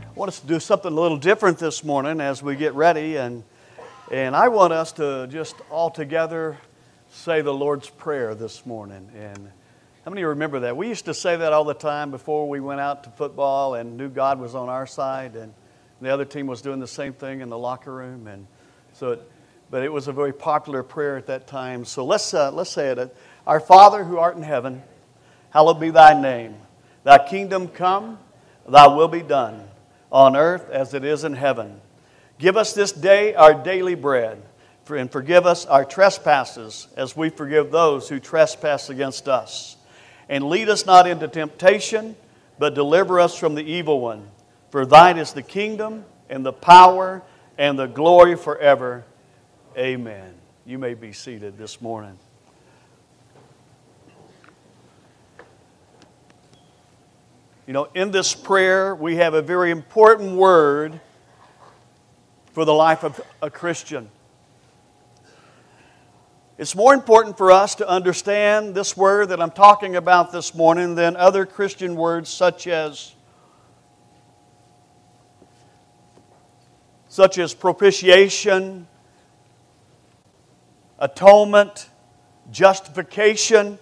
I 0.07 0.13
want 0.15 0.29
us 0.29 0.39
to 0.39 0.47
do 0.47 0.61
something 0.61 0.93
a 0.93 0.95
little 0.95 1.19
different 1.19 1.59
this 1.59 1.83
morning 1.83 2.21
as 2.21 2.45
we 2.45 2.55
get 2.55 2.75
ready, 2.75 3.17
and, 3.17 3.43
and 4.13 4.37
I 4.37 4.47
want 4.47 4.73
us 4.73 4.93
to 4.93 5.27
just 5.27 5.57
all 5.69 5.91
together 5.91 6.59
say 7.19 7.41
the 7.41 7.53
Lord's 7.53 7.91
Prayer 7.91 8.37
this 8.37 8.65
morning. 8.65 9.11
And 9.17 9.51
how 10.05 10.11
many 10.13 10.23
remember 10.23 10.61
that? 10.61 10.77
We 10.77 10.87
used 10.87 11.07
to 11.07 11.15
say 11.15 11.35
that 11.35 11.53
all 11.53 11.65
the 11.65 11.75
time 11.75 12.13
before 12.13 12.49
we 12.49 12.61
went 12.61 12.81
out 12.81 13.03
to 13.05 13.11
football 13.11 13.75
and 13.75 13.97
knew 13.97 14.09
God 14.09 14.39
was 14.39 14.55
on 14.55 14.69
our 14.69 14.87
side, 14.87 15.35
and 15.35 15.53
the 16.01 16.11
other 16.11 16.25
team 16.25 16.47
was 16.47 16.63
doing 16.63 16.79
the 16.79 16.87
same 16.87 17.13
thing 17.13 17.41
in 17.41 17.49
the 17.49 17.59
locker 17.59 17.93
room. 17.93 18.29
And 18.29 18.47
so, 18.93 19.13
it, 19.13 19.33
but 19.69 19.83
it 19.83 19.93
was 19.93 20.07
a 20.07 20.13
very 20.13 20.33
popular 20.33 20.85
prayer 20.85 21.17
at 21.17 21.27
that 21.27 21.49
time. 21.49 21.85
So 21.85 22.05
let's, 22.05 22.33
uh, 22.33 22.53
let's 22.53 22.71
say 22.71 22.91
it. 22.91 23.17
Our 23.49 23.59
Father 23.59 24.05
who 24.05 24.19
art 24.19 24.37
in 24.37 24.45
heaven, 24.45 24.85
hallowed 25.51 25.81
be 25.81 25.91
thy 25.91 26.19
name. 26.19 26.55
Thy 27.03 27.19
kingdom 27.19 27.67
come, 27.67 28.21
thy 28.69 28.87
will 28.87 29.09
be 29.09 29.23
done, 29.23 29.65
on 30.13 30.37
earth 30.37 30.71
as 30.71 30.95
it 30.95 31.05
is 31.05 31.25
in 31.25 31.33
heaven. 31.33 31.81
Give 32.39 32.57
us 32.57 32.75
this 32.75 32.93
day 32.93 33.35
our 33.35 33.55
daily 33.55 33.97
bread 33.97 34.41
and 34.97 35.11
forgive 35.11 35.47
us 35.47 35.67
our 35.67 35.85
trespasses 35.85 36.89
as 36.97 37.17
we 37.17 37.29
forgive 37.29 37.71
those 37.71 38.09
who 38.09 38.19
trespass 38.19 38.89
against 38.89 39.29
us. 39.29 39.77
And 40.29 40.45
lead 40.45 40.69
us 40.69 40.87
not 40.87 41.07
into 41.07 41.29
temptation, 41.29 42.17
but 42.59 42.75
deliver 42.75 43.21
us 43.21 43.39
from 43.39 43.55
the 43.55 43.63
evil 43.63 44.01
one. 44.01 44.29
For 44.71 44.85
thine 44.85 45.19
is 45.19 45.33
the 45.33 45.43
kingdom 45.43 46.05
and 46.29 46.45
the 46.45 46.53
power 46.53 47.23
and 47.57 47.79
the 47.79 47.87
glory 47.87 48.37
forever. 48.37 49.05
Amen. 49.77 50.35
You 50.67 50.79
may 50.79 50.95
be 50.95 51.13
seated 51.13 51.57
this 51.57 51.81
morning. 51.81 52.19
You 57.67 57.75
know, 57.75 57.89
in 57.95 58.11
this 58.11 58.35
prayer, 58.35 58.95
we 58.95 59.17
have 59.17 59.35
a 59.35 59.43
very 59.43 59.71
important 59.71 60.37
word 60.37 61.01
for 62.53 62.65
the 62.65 62.73
life 62.73 63.05
of 63.05 63.21
a 63.43 63.51
Christian. 63.51 64.11
It's 66.59 66.75
more 66.75 66.93
important 66.93 67.39
for 67.39 67.53
us 67.53 67.77
to 67.77 67.89
understand 67.89 68.75
this 68.75 68.97
word 68.97 69.29
that 69.29 69.41
I'm 69.41 69.53
talking 69.53 69.95
about 69.95 70.33
this 70.33 70.57
morning 70.57 70.97
than 70.97 71.15
other 71.15 71.47
Christian 71.47 71.95
words 71.95 72.29
such 72.29 72.67
as 72.67 73.15
such 77.09 77.39
as 77.39 77.55
propitiation, 77.55 78.89
atonement, 80.99 81.91
justification, 82.51 83.79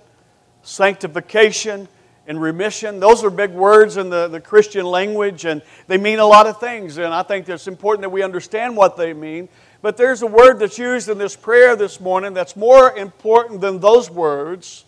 sanctification, 0.60 1.88
and 2.26 2.38
remission. 2.38 3.00
Those 3.00 3.24
are 3.24 3.30
big 3.30 3.52
words 3.52 3.96
in 3.96 4.10
the, 4.10 4.28
the 4.28 4.40
Christian 4.40 4.84
language, 4.84 5.46
and 5.46 5.62
they 5.86 5.96
mean 5.96 6.18
a 6.18 6.26
lot 6.26 6.46
of 6.46 6.60
things. 6.60 6.98
And 6.98 7.14
I 7.14 7.22
think 7.22 7.48
it's 7.48 7.68
important 7.68 8.02
that 8.02 8.10
we 8.10 8.22
understand 8.22 8.76
what 8.76 8.98
they 8.98 9.14
mean 9.14 9.48
but 9.86 9.96
there's 9.96 10.22
a 10.22 10.26
word 10.26 10.58
that's 10.58 10.80
used 10.80 11.08
in 11.08 11.16
this 11.16 11.36
prayer 11.36 11.76
this 11.76 12.00
morning 12.00 12.34
that's 12.34 12.56
more 12.56 12.98
important 12.98 13.60
than 13.60 13.78
those 13.78 14.10
words 14.10 14.84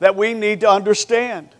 that 0.00 0.16
we 0.16 0.34
need 0.34 0.58
to 0.58 0.68
understand. 0.68 1.50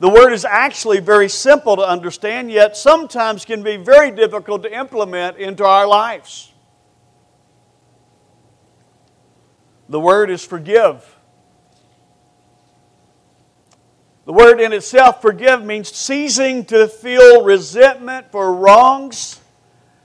The 0.00 0.10
word 0.10 0.34
is 0.34 0.44
actually 0.44 1.00
very 1.00 1.30
simple 1.30 1.76
to 1.76 1.82
understand, 1.82 2.52
yet 2.52 2.76
sometimes 2.76 3.46
can 3.46 3.62
be 3.62 3.78
very 3.78 4.10
difficult 4.10 4.64
to 4.64 4.78
implement 4.78 5.38
into 5.38 5.64
our 5.64 5.86
lives. 5.86 6.52
The 9.88 9.98
word 9.98 10.28
is 10.28 10.44
forgive. 10.44 11.16
The 14.26 14.34
word 14.34 14.60
in 14.60 14.74
itself, 14.74 15.22
forgive, 15.22 15.64
means 15.64 15.88
ceasing 15.88 16.66
to 16.66 16.86
feel 16.86 17.44
resentment 17.44 18.30
for 18.30 18.52
wrongs 18.52 19.38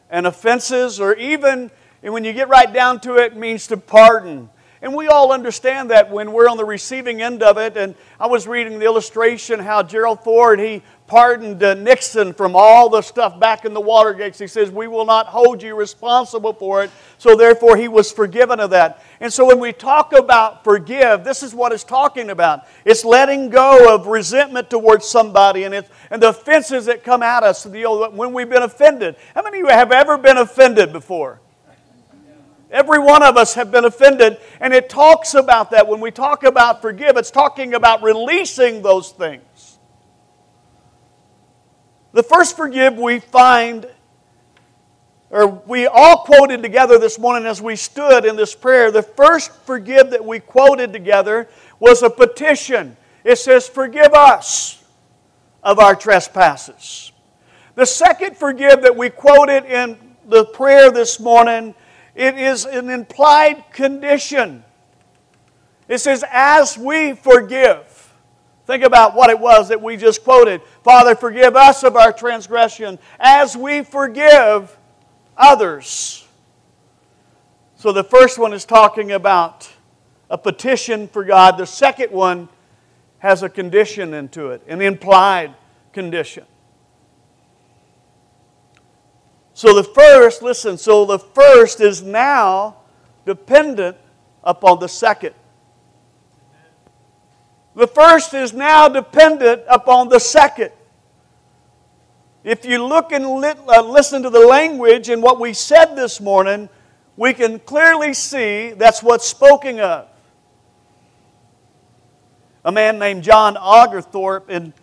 and 0.10 0.28
offenses, 0.28 1.00
or 1.00 1.16
even, 1.16 1.72
and 2.04 2.14
when 2.14 2.24
you 2.24 2.34
get 2.34 2.50
right 2.50 2.72
down 2.72 3.00
to 3.02 3.16
it, 3.16 3.36
means 3.36 3.68
to 3.68 3.78
pardon. 3.78 4.50
And 4.82 4.96
we 4.96 5.08
all 5.08 5.32
understand 5.32 5.90
that 5.92 6.12
when 6.12 6.32
we're 6.32 6.48
on 6.48 6.58
the 6.58 6.66
receiving 6.66 7.22
end 7.22 7.42
of 7.42 7.58
it. 7.58 7.78
And 7.78 7.96
I 8.20 8.28
was 8.28 8.48
reading 8.48 8.80
the 8.80 8.86
illustration 8.86 9.60
how 9.60 9.82
Gerald 9.84 10.24
Ford, 10.24 10.60
he 10.60 10.84
pardoned 11.08 11.64
uh, 11.64 11.74
Nixon 11.74 12.34
from 12.34 12.56
all 12.56 12.90
the 12.90 13.02
stuff 13.02 13.40
back 13.40 13.66
in 13.66 13.74
the 13.74 13.82
Watergates. 13.82 14.38
He 14.38 14.48
says, 14.48 14.70
We 14.70 14.88
will 14.88 15.06
not 15.06 15.28
hold 15.28 15.64
you 15.64 15.76
responsible 15.76 16.54
for 16.54 16.84
it. 16.84 16.92
So 17.18 17.36
therefore, 17.36 17.78
he 17.78 17.88
was 17.88 18.12
forgiven 18.12 18.60
of 18.60 18.70
that. 18.72 19.04
And 19.20 19.32
so 19.32 19.46
when 19.46 19.60
we 19.60 19.74
talk 19.74 20.14
about 20.14 20.64
forgive, 20.64 21.24
this 21.24 21.42
is 21.42 21.56
what 21.56 21.72
it's 21.72 21.84
talking 21.84 22.30
about. 22.30 22.68
It's 22.86 23.04
letting 23.04 23.50
go 23.50 23.96
of 23.96 24.08
resentment 24.08 24.70
towards 24.70 25.08
somebody 25.08 25.64
and, 25.64 25.74
it's, 25.74 25.90
and 26.12 26.22
the 26.22 26.30
offenses 26.30 26.86
that 26.86 27.04
come 27.04 27.24
at 27.24 27.44
us 27.44 27.66
know, 27.66 28.10
when 28.10 28.34
we've 28.34 28.50
been 28.50 28.64
offended. 28.64 29.16
How 29.34 29.42
many 29.42 29.60
of 29.60 29.66
you 29.66 29.70
have 29.70 29.92
ever 29.92 30.18
been 30.18 30.38
offended 30.38 30.92
before? 30.92 31.40
Every 32.70 33.00
one 33.00 33.24
of 33.24 33.38
us 33.38 33.54
have 33.54 33.72
been 33.72 33.86
offended, 33.86 34.38
and 34.60 34.74
it 34.74 34.90
talks 34.90 35.36
about 35.36 35.72
that. 35.72 35.88
When 35.88 36.02
we 36.02 36.12
talk 36.12 36.44
about 36.44 36.82
forgive, 36.82 37.16
it's 37.16 37.32
talking 37.32 37.74
about 37.74 38.04
releasing 38.04 38.82
those 38.82 39.12
things. 39.12 39.42
The 42.14 42.24
first 42.24 42.56
forgive 42.56 42.98
we 42.98 43.20
find, 43.20 43.88
or 45.30 45.48
we 45.48 45.88
all 45.88 46.20
quoted 46.20 46.64
together 46.64 46.98
this 46.98 47.20
morning 47.20 47.46
as 47.46 47.62
we 47.62 47.76
stood 47.76 48.26
in 48.26 48.36
this 48.36 48.56
prayer, 48.56 48.92
the 48.92 49.04
first 49.04 49.52
forgive 49.66 50.10
that 50.12 50.24
we 50.24 50.40
quoted 50.40 50.94
together 50.94 51.48
was 51.80 52.02
a 52.04 52.10
petition. 52.10 52.98
It 53.24 53.38
says, 53.38 53.68
Forgive 53.68 54.14
us 54.14 54.84
of 55.64 55.80
our 55.80 55.96
trespasses. 55.96 57.12
The 57.76 57.86
second 57.86 58.38
forgive 58.38 58.82
that 58.82 58.96
we 58.96 59.10
quoted 59.10 59.66
in 59.66 59.98
the 60.28 60.46
prayer 60.46 60.92
this 60.92 61.20
morning 61.20 61.76
it 62.18 62.36
is 62.36 62.66
an 62.66 62.90
implied 62.90 63.66
condition. 63.72 64.64
It 65.88 66.00
says, 66.00 66.26
as 66.32 66.76
we 66.76 67.14
forgive. 67.14 67.97
Think 68.68 68.84
about 68.84 69.16
what 69.16 69.30
it 69.30 69.40
was 69.40 69.70
that 69.70 69.82
we 69.82 69.96
just 69.96 70.26
quoted. 70.26 70.62
Father, 70.84 71.16
forgive 71.16 71.56
us 71.56 71.84
of 71.84 71.96
our 71.96 72.12
transgression 72.12 73.00
as 73.18 73.56
we 73.56 73.82
forgive 73.82 74.78
others. 75.38 76.28
So 77.78 77.94
the 77.94 78.04
first 78.04 78.38
one 78.38 78.52
is 78.52 78.66
talking 78.66 79.14
about 79.14 79.72
a 80.30 80.38
petition 80.38 81.08
for 81.08 81.24
God. 81.24 81.58
The 81.58 81.66
second 81.66 82.12
one 82.12 82.50
has 83.20 83.42
a 83.42 83.48
condition 83.48 84.14
into 84.14 84.50
it, 84.50 84.62
an 84.68 84.82
implied 84.82 85.56
condition. 85.94 86.44
So 89.54 89.74
the 89.74 89.84
first, 89.84 90.42
listen, 90.42 90.78
so 90.78 91.06
the 91.06 91.20
first 91.20 91.80
is 91.80 92.04
now 92.04 92.76
dependent 93.26 93.96
upon 94.44 94.80
the 94.80 94.90
second. 94.90 95.34
The 97.78 97.88
first 97.88 98.34
is 98.34 98.54
now 98.54 98.90
dependent 98.90 99.62
upon 99.70 100.10
the 100.10 100.20
second. 100.20 100.72
If 102.44 102.66
you 102.66 102.84
look 102.84 103.12
and 103.12 103.24
uh, 103.24 103.82
listen 103.84 104.24
to 104.24 104.30
the 104.30 104.46
language 104.48 105.10
and 105.10 105.22
what 105.22 105.40
we 105.40 105.54
said 105.54 105.96
this 105.96 106.20
morning, 106.20 106.70
we 107.16 107.34
can 107.34 107.60
clearly 107.60 108.16
see 108.16 108.72
that's 108.72 109.04
what's 109.04 109.28
spoken 109.28 109.80
of. 109.80 110.08
A 112.66 112.72
man 112.72 112.98
named 112.98 113.24
John 113.24 113.56
Oglethorpe 113.56 114.50
in 114.50 114.74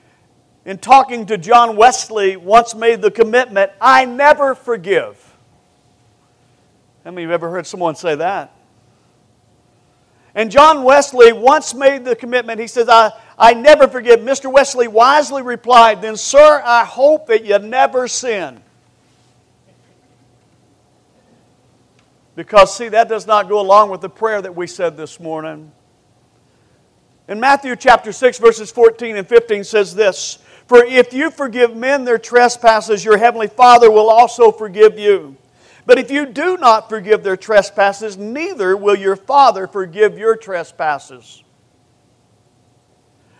in 0.65 0.79
talking 0.79 1.27
to 1.27 1.37
John 1.37 1.77
Wesley, 1.77 2.37
once 2.37 2.75
made 2.75 3.03
the 3.03 3.11
commitment 3.11 3.73
I 3.81 4.05
never 4.05 4.55
forgive. 4.55 5.37
How 7.05 7.11
many 7.11 7.25
of 7.25 7.31
you 7.31 7.35
ever 7.35 7.51
heard 7.51 7.67
someone 7.67 7.97
say 7.97 8.15
that? 8.15 8.55
And 10.35 10.51
John 10.51 10.83
Wesley 10.83 11.33
once 11.33 11.75
made 11.75 12.05
the 12.05 12.17
commitment. 12.17 12.61
He 12.61 12.67
says, 12.67 12.89
I, 12.89 13.13
I 13.39 13.55
never 13.55 13.87
forgive. 13.87 14.21
Mr. 14.21 14.53
Wesley 14.53 14.89
wisely 14.89 15.43
replied, 15.43 16.03
Then, 16.03 16.17
sir, 16.17 16.63
I 16.65 16.85
hope 16.85 17.27
that 17.29 17.45
you 17.45 17.59
never 17.59 18.09
sin. 18.09 18.61
Because, 22.35 22.77
see, 22.77 22.89
that 22.89 23.09
does 23.09 23.29
not 23.29 23.49
go 23.49 23.61
along 23.61 23.91
with 23.91 24.01
the 24.01 24.09
prayer 24.09 24.43
that 24.43 24.57
we 24.57 24.67
said 24.67 24.97
this 24.97 25.21
morning. 25.21 25.71
In 27.29 27.39
Matthew 27.39 27.77
chapter 27.77 28.11
6, 28.11 28.39
verses 28.39 28.73
14 28.73 29.17
and 29.17 29.29
15 29.29 29.63
says 29.63 29.95
this 29.95 30.39
for 30.67 30.83
if 30.83 31.13
you 31.13 31.31
forgive 31.31 31.77
men 31.77 32.05
their 32.05 32.19
trespasses, 32.19 33.05
your 33.05 33.19
heavenly 33.19 33.49
Father 33.49 33.91
will 33.91 34.09
also 34.09 34.51
forgive 34.51 34.99
you. 34.99 35.37
But 35.87 35.99
if 35.99 36.11
you 36.11 36.27
do 36.27 36.57
not 36.57 36.89
forgive 36.89 37.23
their 37.23 37.37
trespasses, 37.37 38.17
neither 38.17 38.77
will 38.77 38.97
your 38.97 39.17
Father 39.17 39.67
forgive 39.67 40.19
your 40.19 40.37
trespasses. 40.37 41.43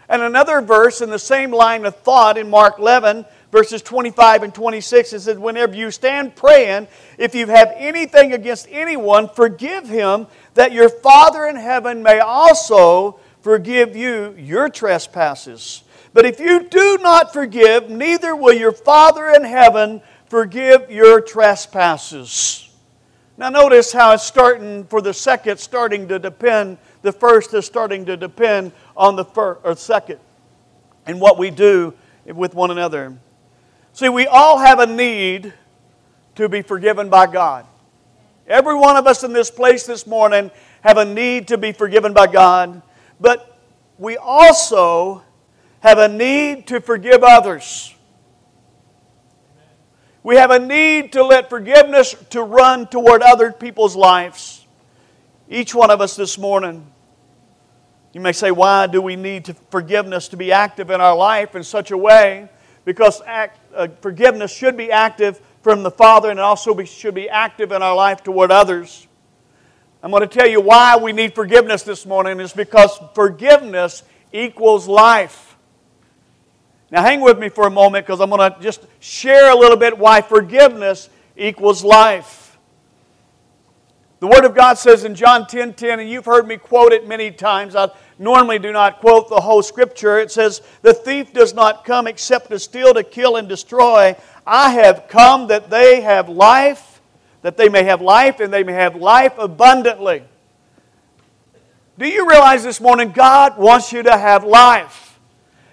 And 0.09 0.21
another 0.21 0.61
verse 0.61 1.01
in 1.01 1.09
the 1.09 1.19
same 1.19 1.51
line 1.51 1.87
of 1.87 1.97
thought 1.97 2.37
in 2.37 2.51
Mark 2.51 2.79
11, 2.79 3.25
verses 3.51 3.81
25 3.81 4.43
and 4.43 4.55
26, 4.55 5.13
it 5.15 5.21
says, 5.21 5.39
Whenever 5.39 5.75
you 5.75 5.91
stand 5.91 6.37
praying, 6.37 6.89
if 7.17 7.35
you 7.35 7.47
have 7.47 7.73
anything 7.75 8.35
against 8.35 8.69
anyone, 8.71 9.29
forgive 9.29 9.89
him, 9.89 10.27
that 10.53 10.73
your 10.73 10.91
Father 10.91 11.47
in 11.47 11.57
heaven 11.57 12.03
may 12.03 12.19
also 12.19 13.19
forgive 13.41 13.97
you 13.97 14.35
your 14.37 14.69
trespasses. 14.69 15.85
But 16.13 16.27
if 16.27 16.39
you 16.39 16.69
do 16.69 16.99
not 17.01 17.33
forgive, 17.33 17.89
neither 17.91 18.37
will 18.37 18.55
your 18.55 18.73
Father 18.73 19.31
in 19.31 19.45
heaven 19.45 20.03
forgive 20.35 20.91
your 20.91 21.21
trespasses. 21.21 22.69
Now, 23.37 23.51
notice 23.51 23.93
how 23.93 24.15
it's 24.15 24.25
starting 24.25 24.83
for 24.83 25.01
the 25.01 25.15
second, 25.15 25.61
starting 25.61 26.09
to 26.09 26.19
depend, 26.19 26.79
the 27.03 27.13
first 27.13 27.55
is 27.55 27.65
starting 27.65 28.05
to 28.07 28.17
depend 28.17 28.73
on 28.97 29.15
the 29.15 29.25
first 29.25 29.61
or 29.63 29.77
second 29.77 30.19
and 31.07 31.21
what 31.21 31.39
we 31.39 31.51
do 31.51 31.95
with 32.27 32.53
one 32.53 32.73
another. 32.73 33.17
See, 33.93 34.09
we 34.09 34.27
all 34.27 34.59
have 34.59 34.81
a 34.81 34.87
need 34.87 35.55
to 36.35 36.49
be 36.49 36.63
forgiven 36.63 37.09
by 37.09 37.29
God. 37.29 37.65
Every 38.49 38.75
one 38.75 38.97
of 38.97 39.07
us 39.07 39.23
in 39.23 39.33
this 39.33 39.53
place 39.53 39.87
this 39.87 40.05
morning 40.05 40.51
have 40.81 40.99
a 40.99 41.05
need 41.05 41.47
to 41.47 41.59
be 41.59 41.71
forgiven 41.71 42.13
by 42.13 42.27
God, 42.27 42.83
but 43.21 43.57
we 43.99 44.17
also 44.17 45.23
have 45.79 45.99
a 45.99 46.09
need 46.09 46.67
to 46.67 46.81
forgive 46.81 47.23
others. 47.23 47.94
We 50.25 50.37
have 50.37 50.51
a 50.51 50.59
need 50.59 51.13
to 51.13 51.23
let 51.23 51.51
forgiveness 51.51 52.17
to 52.31 52.43
run 52.43 52.87
toward 52.87 53.21
other 53.21 53.53
people's 53.53 53.95
lives. 53.95 54.65
Each 55.51 55.75
one 55.75 55.91
of 55.91 56.01
us 56.01 56.17
this 56.17 56.39
morning. 56.39 56.91
You 58.15 58.23
may 58.23 58.33
say, 58.33 58.51
why 58.51 58.87
do 58.87 59.03
we 59.03 59.17
need 59.17 59.45
to 59.45 59.55
forgiveness 59.71 60.29
to 60.29 60.39
be 60.39 60.51
active 60.51 60.89
in 60.89 61.03
our 61.03 61.15
life 61.15 61.55
in 61.55 61.63
such 61.63 61.91
a 61.91 61.99
way? 61.99 62.49
Because 62.87 63.21
act, 63.27 63.61
uh, 63.75 63.89
forgiveness 64.01 64.51
should 64.51 64.79
be 64.79 64.91
active 64.91 65.39
from 65.63 65.83
the 65.83 65.91
Father 65.91 66.31
and 66.31 66.41
also 66.41 66.73
be, 66.73 66.87
should 66.87 67.15
be 67.15 67.29
active 67.29 67.71
in 67.71 67.83
our 67.83 67.95
life 67.95 68.23
toward 68.23 68.51
others. 68.51 69.07
I'm 70.03 70.11
going 70.11 70.27
to 70.27 70.27
tell 70.27 70.49
you 70.49 70.63
why 70.63 70.97
we 70.97 71.13
need 71.13 71.35
forgiveness 71.35 71.83
this 71.83 72.07
morning 72.07 72.41
is 72.41 72.55
because 72.55 72.99
forgiveness 73.15 74.03
equals 74.33 74.89
life. 74.89 75.54
Now, 76.95 77.03
hang 77.03 77.23
with 77.23 77.41
me 77.41 77.49
for 77.49 77.67
a 77.67 77.71
moment 77.71 78.07
because 78.07 78.21
I'm 78.21 78.31
going 78.31 78.53
to 78.53 78.61
just 78.61 78.87
share 79.01 79.51
a 79.51 79.57
little 79.57 79.77
bit 79.77 79.99
why 79.99 80.21
forgiveness 80.21 81.11
equals 81.37 81.83
life. 81.83 82.57
The 84.21 84.29
Word 84.29 84.45
of 84.45 84.55
God 84.55 84.75
says 84.75 85.03
in 85.03 85.17
John 85.17 85.49
10 85.49 85.75
10, 85.75 85.99
and 85.99 86.09
you've 86.09 86.25
heard 86.25 86.47
me 86.47 86.57
quote 86.57 86.93
it 86.93 87.09
many 87.09 87.33
times. 87.33 87.75
I 87.75 87.89
normally 88.17 88.61
do 88.61 88.71
not 88.71 89.01
quote 89.01 89.29
the 89.29 89.41
whole 89.41 89.61
scripture. 89.61 90.21
It 90.21 90.31
says, 90.31 90.63
The 90.83 90.95
thief 90.95 91.33
does 91.33 91.53
not 91.53 91.85
come 91.85 92.07
except 92.07 92.51
to 92.51 92.61
steal, 92.61 92.95
to 92.95 93.03
kill, 93.03 93.39
and 93.39 93.49
destroy. 93.49 94.15
I 94.47 94.71
have 94.71 95.09
come 95.09 95.49
that 95.49 95.71
they 95.71 96.01
have 96.01 96.29
life, 96.29 97.01
that 97.43 97.57
they 97.57 97.69
may 97.69 97.83
have 97.83 98.03
life, 98.03 98.39
and 98.39 98.53
they 98.53 98.63
may 98.63 98.75
have 98.75 98.95
life 98.95 99.37
abundantly. 99.37 100.23
Do 101.99 102.07
you 102.07 102.31
realize 102.31 102.63
this 102.63 102.81
morning 102.81 103.11
God 103.11 103.59
wants 103.59 103.93
you 103.93 104.05
to 104.05 104.17
have 104.17 104.45
life? 104.45 105.04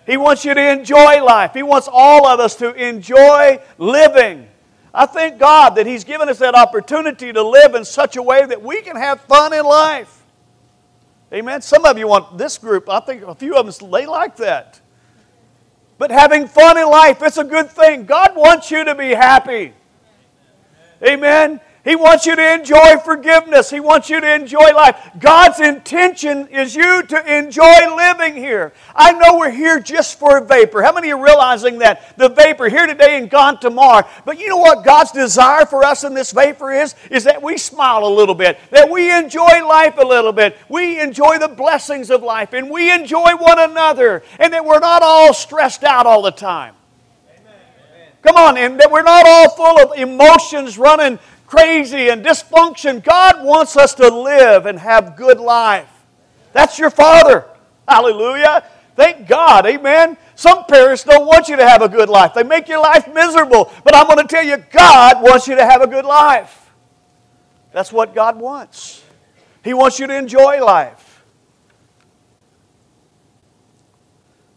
He 0.05 0.17
wants 0.17 0.43
you 0.43 0.53
to 0.53 0.71
enjoy 0.71 1.23
life. 1.23 1.53
He 1.53 1.63
wants 1.63 1.87
all 1.91 2.27
of 2.27 2.39
us 2.39 2.55
to 2.55 2.73
enjoy 2.73 3.59
living. 3.77 4.47
I 4.93 5.05
thank 5.05 5.39
God 5.39 5.75
that 5.75 5.85
He's 5.85 6.03
given 6.03 6.27
us 6.27 6.39
that 6.39 6.55
opportunity 6.55 7.31
to 7.31 7.41
live 7.41 7.75
in 7.75 7.85
such 7.85 8.17
a 8.17 8.21
way 8.21 8.45
that 8.45 8.61
we 8.61 8.81
can 8.81 8.95
have 8.95 9.21
fun 9.21 9.53
in 9.53 9.63
life. 9.63 10.21
Amen. 11.33 11.61
Some 11.61 11.85
of 11.85 11.97
you 11.97 12.07
want 12.07 12.37
this 12.37 12.57
group, 12.57 12.89
I 12.89 12.99
think 12.99 13.23
a 13.23 13.35
few 13.35 13.55
of 13.55 13.65
them, 13.65 13.91
they 13.91 14.05
like 14.05 14.35
that. 14.37 14.81
But 15.97 16.11
having 16.11 16.47
fun 16.47 16.77
in 16.77 16.87
life, 16.87 17.21
it's 17.21 17.37
a 17.37 17.43
good 17.43 17.69
thing. 17.69 18.05
God 18.05 18.35
wants 18.35 18.71
you 18.71 18.83
to 18.83 18.95
be 18.95 19.11
happy. 19.11 19.73
Amen. 21.07 21.61
He 21.83 21.95
wants 21.95 22.27
you 22.27 22.35
to 22.35 22.53
enjoy 22.53 22.97
forgiveness. 23.03 23.71
He 23.71 23.79
wants 23.79 24.07
you 24.07 24.21
to 24.21 24.35
enjoy 24.35 24.71
life. 24.75 24.95
God's 25.17 25.59
intention 25.59 26.47
is 26.49 26.75
you 26.75 27.01
to 27.01 27.37
enjoy 27.37 27.95
living 27.95 28.35
here. 28.35 28.71
I 28.95 29.13
know 29.13 29.39
we're 29.39 29.49
here 29.49 29.79
just 29.79 30.19
for 30.19 30.37
a 30.37 30.45
vapor. 30.45 30.83
How 30.83 30.93
many 30.93 31.11
are 31.11 31.23
realizing 31.23 31.79
that? 31.79 32.15
The 32.17 32.29
vapor 32.29 32.69
here 32.69 32.85
today 32.85 33.17
and 33.17 33.31
gone 33.31 33.59
tomorrow. 33.59 34.07
But 34.25 34.39
you 34.39 34.47
know 34.47 34.57
what 34.57 34.85
God's 34.85 35.11
desire 35.11 35.65
for 35.65 35.83
us 35.83 36.03
in 36.03 36.13
this 36.13 36.31
vapor 36.31 36.71
is? 36.71 36.93
Is 37.09 37.23
that 37.23 37.41
we 37.41 37.57
smile 37.57 38.05
a 38.05 38.13
little 38.13 38.35
bit, 38.35 38.59
that 38.69 38.87
we 38.87 39.11
enjoy 39.11 39.65
life 39.67 39.97
a 39.97 40.05
little 40.05 40.33
bit, 40.33 40.57
we 40.69 40.99
enjoy 40.99 41.39
the 41.39 41.47
blessings 41.47 42.11
of 42.11 42.21
life, 42.21 42.53
and 42.53 42.69
we 42.69 42.91
enjoy 42.91 43.35
one 43.37 43.57
another, 43.57 44.21
and 44.37 44.53
that 44.53 44.63
we're 44.63 44.79
not 44.79 45.01
all 45.01 45.33
stressed 45.33 45.83
out 45.83 46.05
all 46.05 46.21
the 46.21 46.31
time. 46.31 46.75
Come 48.21 48.35
on, 48.35 48.55
and 48.55 48.79
that 48.79 48.91
we're 48.91 49.01
not 49.01 49.25
all 49.25 49.49
full 49.49 49.79
of 49.79 49.97
emotions 49.97 50.77
running 50.77 51.17
crazy 51.51 52.07
and 52.07 52.23
dysfunction. 52.23 53.03
God 53.03 53.43
wants 53.43 53.75
us 53.75 53.93
to 53.95 54.07
live 54.07 54.65
and 54.65 54.79
have 54.79 55.17
good 55.17 55.37
life. 55.37 55.91
That's 56.53 56.79
your 56.79 56.89
Father. 56.89 57.45
Hallelujah. 57.85 58.63
Thank 58.95 59.27
God. 59.27 59.65
Amen. 59.65 60.15
Some 60.35 60.63
parents 60.63 61.03
don't 61.03 61.25
want 61.25 61.49
you 61.49 61.57
to 61.57 61.67
have 61.67 61.81
a 61.81 61.89
good 61.89 62.07
life, 62.07 62.33
they 62.33 62.43
make 62.43 62.69
your 62.69 62.79
life 62.79 63.13
miserable. 63.13 63.69
But 63.83 63.95
I'm 63.95 64.07
going 64.07 64.25
to 64.25 64.33
tell 64.33 64.45
you, 64.45 64.57
God 64.71 65.21
wants 65.21 65.47
you 65.47 65.55
to 65.55 65.65
have 65.65 65.81
a 65.81 65.87
good 65.87 66.05
life. 66.05 66.71
That's 67.73 67.91
what 67.91 68.15
God 68.15 68.39
wants. 68.39 69.03
He 69.61 69.73
wants 69.73 69.99
you 69.99 70.07
to 70.07 70.15
enjoy 70.15 70.63
life. 70.63 71.23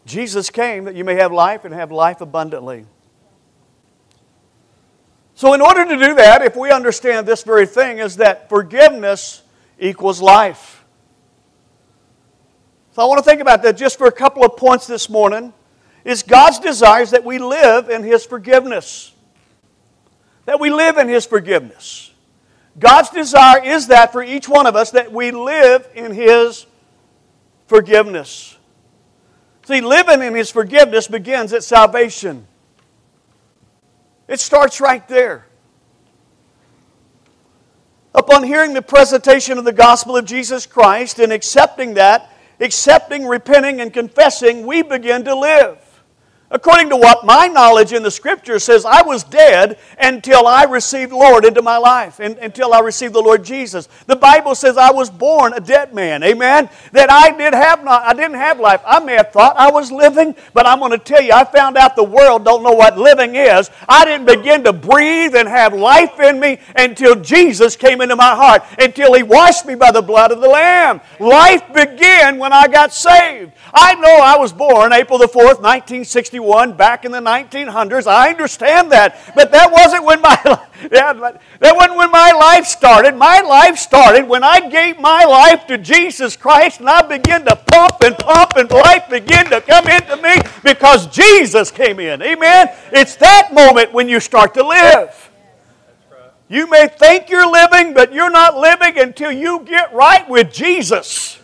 Jesus 0.05 0.49
came 0.49 0.85
that 0.85 0.95
you 0.95 1.03
may 1.03 1.15
have 1.15 1.33
life 1.33 1.65
and 1.65 1.73
have 1.73 1.91
life 1.91 2.21
abundantly. 2.21 2.85
So, 5.35 5.53
in 5.53 5.59
order 5.59 5.85
to 5.85 5.97
do 5.97 6.15
that, 6.15 6.41
if 6.41 6.55
we 6.55 6.71
understand 6.71 7.27
this 7.27 7.43
very 7.43 7.65
thing, 7.65 7.99
is 7.99 8.15
that 8.17 8.47
forgiveness 8.47 9.43
equals 9.77 10.21
life. 10.21 10.85
So, 12.93 13.01
I 13.01 13.05
want 13.05 13.21
to 13.21 13.29
think 13.29 13.41
about 13.41 13.61
that 13.63 13.75
just 13.75 13.97
for 13.97 14.07
a 14.07 14.11
couple 14.13 14.45
of 14.45 14.55
points 14.55 14.87
this 14.87 15.09
morning. 15.09 15.53
Is 16.05 16.21
God's 16.21 16.59
desires 16.59 17.11
that 17.11 17.25
we 17.25 17.39
live 17.39 17.89
in 17.89 18.03
His 18.03 18.25
forgiveness. 18.25 19.11
That 20.45 20.59
we 20.59 20.69
live 20.69 20.97
in 20.97 21.09
His 21.09 21.25
forgiveness. 21.25 22.13
God's 22.77 23.09
desire 23.09 23.63
is 23.63 23.87
that 23.87 24.13
for 24.13 24.23
each 24.23 24.47
one 24.47 24.67
of 24.67 24.75
us, 24.75 24.91
that 24.91 25.11
we 25.11 25.31
live 25.31 25.89
in 25.95 26.13
His 26.13 26.65
forgiveness. 27.67 28.55
See, 29.65 29.81
living 29.81 30.21
in 30.21 30.35
His 30.35 30.51
forgiveness 30.51 31.07
begins 31.07 31.51
at 31.51 31.63
salvation. 31.63 32.47
It 34.27 34.39
starts 34.39 34.81
right 34.81 35.07
there. 35.07 35.45
Upon 38.13 38.43
hearing 38.43 38.73
the 38.73 38.81
presentation 38.81 39.57
of 39.57 39.65
the 39.65 39.73
gospel 39.73 40.15
of 40.15 40.25
Jesus 40.25 40.65
Christ 40.65 41.19
and 41.19 41.33
accepting 41.33 41.95
that, 41.95 42.31
accepting, 42.59 43.25
repenting, 43.25 43.81
and 43.81 43.93
confessing, 43.93 44.65
we 44.65 44.81
begin 44.81 45.25
to 45.25 45.35
live. 45.35 45.84
According 46.55 46.87
to 46.91 46.95
what 46.95 47.25
my 47.25 47.47
knowledge 47.47 47.91
in 47.91 48.01
the 48.01 48.09
scripture 48.09 48.59
says, 48.59 48.85
I 48.85 49.01
was 49.01 49.25
dead 49.25 49.77
until 49.99 50.47
I 50.47 50.63
received 50.63 51.11
Lord 51.11 51.43
into 51.43 51.61
my 51.61 51.75
life, 51.75 52.21
and, 52.21 52.37
until 52.37 52.73
I 52.73 52.79
received 52.79 53.13
the 53.13 53.19
Lord 53.19 53.43
Jesus. 53.43 53.89
The 54.07 54.15
Bible 54.15 54.55
says 54.55 54.77
I 54.77 54.89
was 54.89 55.09
born 55.09 55.51
a 55.51 55.59
dead 55.59 55.93
man. 55.93 56.23
Amen. 56.23 56.69
That 56.93 57.11
I 57.11 57.35
did 57.35 57.53
have 57.53 57.83
not, 57.83 58.03
I 58.03 58.13
didn't 58.13 58.37
have 58.37 58.61
life. 58.61 58.79
I 58.85 59.01
may 59.01 59.15
have 59.15 59.33
thought 59.33 59.57
I 59.57 59.69
was 59.69 59.91
living, 59.91 60.33
but 60.53 60.65
I'm 60.65 60.79
going 60.79 60.91
to 60.91 60.97
tell 60.97 61.21
you, 61.21 61.33
I 61.33 61.43
found 61.43 61.75
out 61.75 61.97
the 61.97 62.05
world 62.05 62.45
don't 62.45 62.63
know 62.63 62.71
what 62.71 62.97
living 62.97 63.35
is. 63.35 63.69
I 63.89 64.05
didn't 64.05 64.25
begin 64.25 64.63
to 64.63 64.71
breathe 64.71 65.35
and 65.35 65.49
have 65.49 65.73
life 65.73 66.21
in 66.21 66.39
me 66.39 66.59
until 66.77 67.15
Jesus 67.15 67.75
came 67.75 67.99
into 67.99 68.15
my 68.15 68.33
heart, 68.33 68.63
until 68.79 69.13
He 69.13 69.23
washed 69.23 69.65
me 69.65 69.75
by 69.75 69.91
the 69.91 70.01
blood 70.01 70.31
of 70.31 70.39
the 70.39 70.47
Lamb. 70.47 71.01
Life 71.19 71.73
began 71.73 72.37
when 72.37 72.53
I 72.53 72.69
got 72.69 72.93
saved. 72.93 73.51
I 73.73 73.95
know 73.95 74.19
I 74.23 74.37
was 74.37 74.53
born 74.53 74.93
April 74.93 75.19
the 75.19 75.25
4th, 75.25 75.59
1961 75.59 76.44
back 76.77 77.05
in 77.05 77.11
the 77.11 77.19
1900s. 77.19 78.07
I 78.07 78.29
understand 78.29 78.91
that. 78.91 79.33
But 79.35 79.51
that 79.51 79.71
wasn't 79.71 80.05
when 80.05 80.21
my 80.21 80.37
yeah, 80.91 81.13
that 81.13 81.75
wasn't 81.75 81.97
when 81.97 82.11
my 82.11 82.31
life 82.31 82.65
started. 82.65 83.15
My 83.15 83.41
life 83.41 83.77
started 83.77 84.27
when 84.27 84.43
I 84.43 84.69
gave 84.69 84.99
my 84.99 85.23
life 85.25 85.67
to 85.67 85.77
Jesus 85.77 86.35
Christ 86.35 86.79
and 86.79 86.89
I 86.89 87.01
began 87.01 87.45
to 87.45 87.55
pump 87.55 88.01
and 88.01 88.17
pump 88.17 88.53
and 88.55 88.69
life 88.69 89.09
began 89.09 89.49
to 89.49 89.61
come 89.61 89.87
into 89.87 90.17
me 90.17 90.35
because 90.63 91.07
Jesus 91.07 91.71
came 91.71 91.99
in. 91.99 92.21
Amen. 92.21 92.69
It's 92.91 93.15
that 93.17 93.51
moment 93.53 93.93
when 93.93 94.07
you 94.09 94.19
start 94.19 94.53
to 94.55 94.65
live. 94.65 95.31
You 96.47 96.69
may 96.69 96.87
think 96.87 97.29
you're 97.29 97.51
living, 97.51 97.93
but 97.93 98.13
you're 98.13 98.29
not 98.29 98.55
living 98.55 98.99
until 98.99 99.31
you 99.31 99.61
get 99.61 99.93
right 99.93 100.29
with 100.29 100.53
Jesus. 100.53 101.39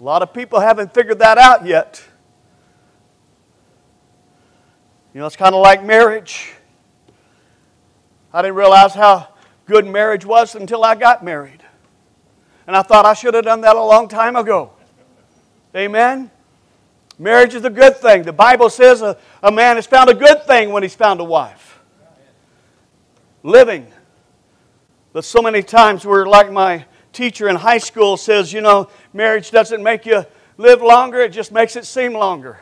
A 0.00 0.04
lot 0.04 0.22
of 0.22 0.32
people 0.32 0.60
haven't 0.60 0.94
figured 0.94 1.18
that 1.18 1.38
out 1.38 1.66
yet. 1.66 2.07
You 5.14 5.20
know, 5.20 5.26
it's 5.26 5.36
kind 5.36 5.54
of 5.54 5.62
like 5.62 5.84
marriage. 5.84 6.52
I 8.32 8.42
didn't 8.42 8.56
realize 8.56 8.94
how 8.94 9.28
good 9.64 9.86
marriage 9.86 10.24
was 10.24 10.54
until 10.54 10.84
I 10.84 10.94
got 10.94 11.24
married. 11.24 11.62
And 12.66 12.76
I 12.76 12.82
thought 12.82 13.06
I 13.06 13.14
should 13.14 13.34
have 13.34 13.44
done 13.44 13.62
that 13.62 13.76
a 13.76 13.82
long 13.82 14.08
time 14.08 14.36
ago. 14.36 14.72
Amen? 15.74 16.30
Marriage 17.18 17.54
is 17.54 17.64
a 17.64 17.70
good 17.70 17.96
thing. 17.96 18.22
The 18.22 18.32
Bible 18.32 18.70
says 18.70 19.02
a, 19.02 19.16
a 19.42 19.50
man 19.50 19.76
has 19.76 19.86
found 19.86 20.10
a 20.10 20.14
good 20.14 20.44
thing 20.44 20.70
when 20.70 20.82
he's 20.82 20.94
found 20.94 21.20
a 21.20 21.24
wife. 21.24 21.80
Living. 23.42 23.86
But 25.12 25.24
so 25.24 25.40
many 25.40 25.62
times 25.62 26.04
we're 26.04 26.26
like 26.26 26.52
my 26.52 26.84
teacher 27.12 27.48
in 27.48 27.56
high 27.56 27.78
school 27.78 28.16
says, 28.16 28.52
you 28.52 28.60
know, 28.60 28.88
marriage 29.12 29.50
doesn't 29.50 29.82
make 29.82 30.06
you 30.06 30.24
live 30.58 30.82
longer, 30.82 31.20
it 31.20 31.32
just 31.32 31.50
makes 31.50 31.74
it 31.74 31.86
seem 31.86 32.12
longer. 32.12 32.60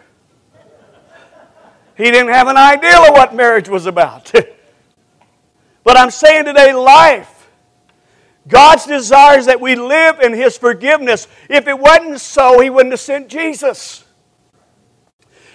He 1.97 2.05
didn't 2.05 2.33
have 2.33 2.49
an 2.49 2.57
idea 2.57 2.99
of 2.99 3.11
what 3.11 3.35
marriage 3.35 3.69
was 3.69 3.87
about. 3.87 4.33
but 5.85 5.97
I'm 5.97 6.11
saying 6.11 6.45
today, 6.45 6.73
life. 6.73 7.33
God's 8.49 8.87
desires 8.87 9.47
that 9.47 9.61
we 9.61 9.75
live 9.75 10.21
in 10.21 10.33
His 10.33 10.57
forgiveness. 10.57 11.27
If 11.51 11.67
it 11.67 11.79
wasn't 11.79 12.21
so, 12.21 12.61
He 12.61 12.71
wouldn't 12.71 12.93
have 12.93 13.01
sent 13.01 13.29
Jesus. 13.29 14.05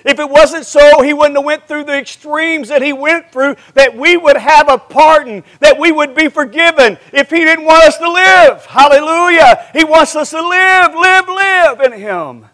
If 0.04 0.20
it 0.20 0.30
wasn't 0.30 0.66
so, 0.66 1.02
he 1.04 1.14
wouldn't 1.14 1.38
have 1.38 1.46
went 1.46 1.68
through 1.68 1.84
the 1.84 1.96
extremes 1.96 2.70
that 2.70 2.82
he 2.82 2.92
went 2.92 3.32
through, 3.32 3.56
that 3.76 3.96
we 3.96 4.18
would 4.18 4.38
have 4.38 4.68
a 4.68 4.78
pardon, 4.78 5.44
that 5.60 5.78
we 5.78 5.92
would 5.92 6.16
be 6.16 6.28
forgiven 6.28 6.98
if 7.14 7.30
he 7.30 7.38
didn't 7.38 7.66
want 7.66 7.84
us 7.84 7.98
to 7.98 8.10
live. 8.10 8.66
Hallelujah. 8.66 9.70
He 9.74 9.84
wants 9.84 10.16
us 10.16 10.32
to 10.32 10.42
live, 10.42 10.96
live, 10.96 11.28
live 11.28 11.82
in 11.82 12.00
him. 12.00 12.46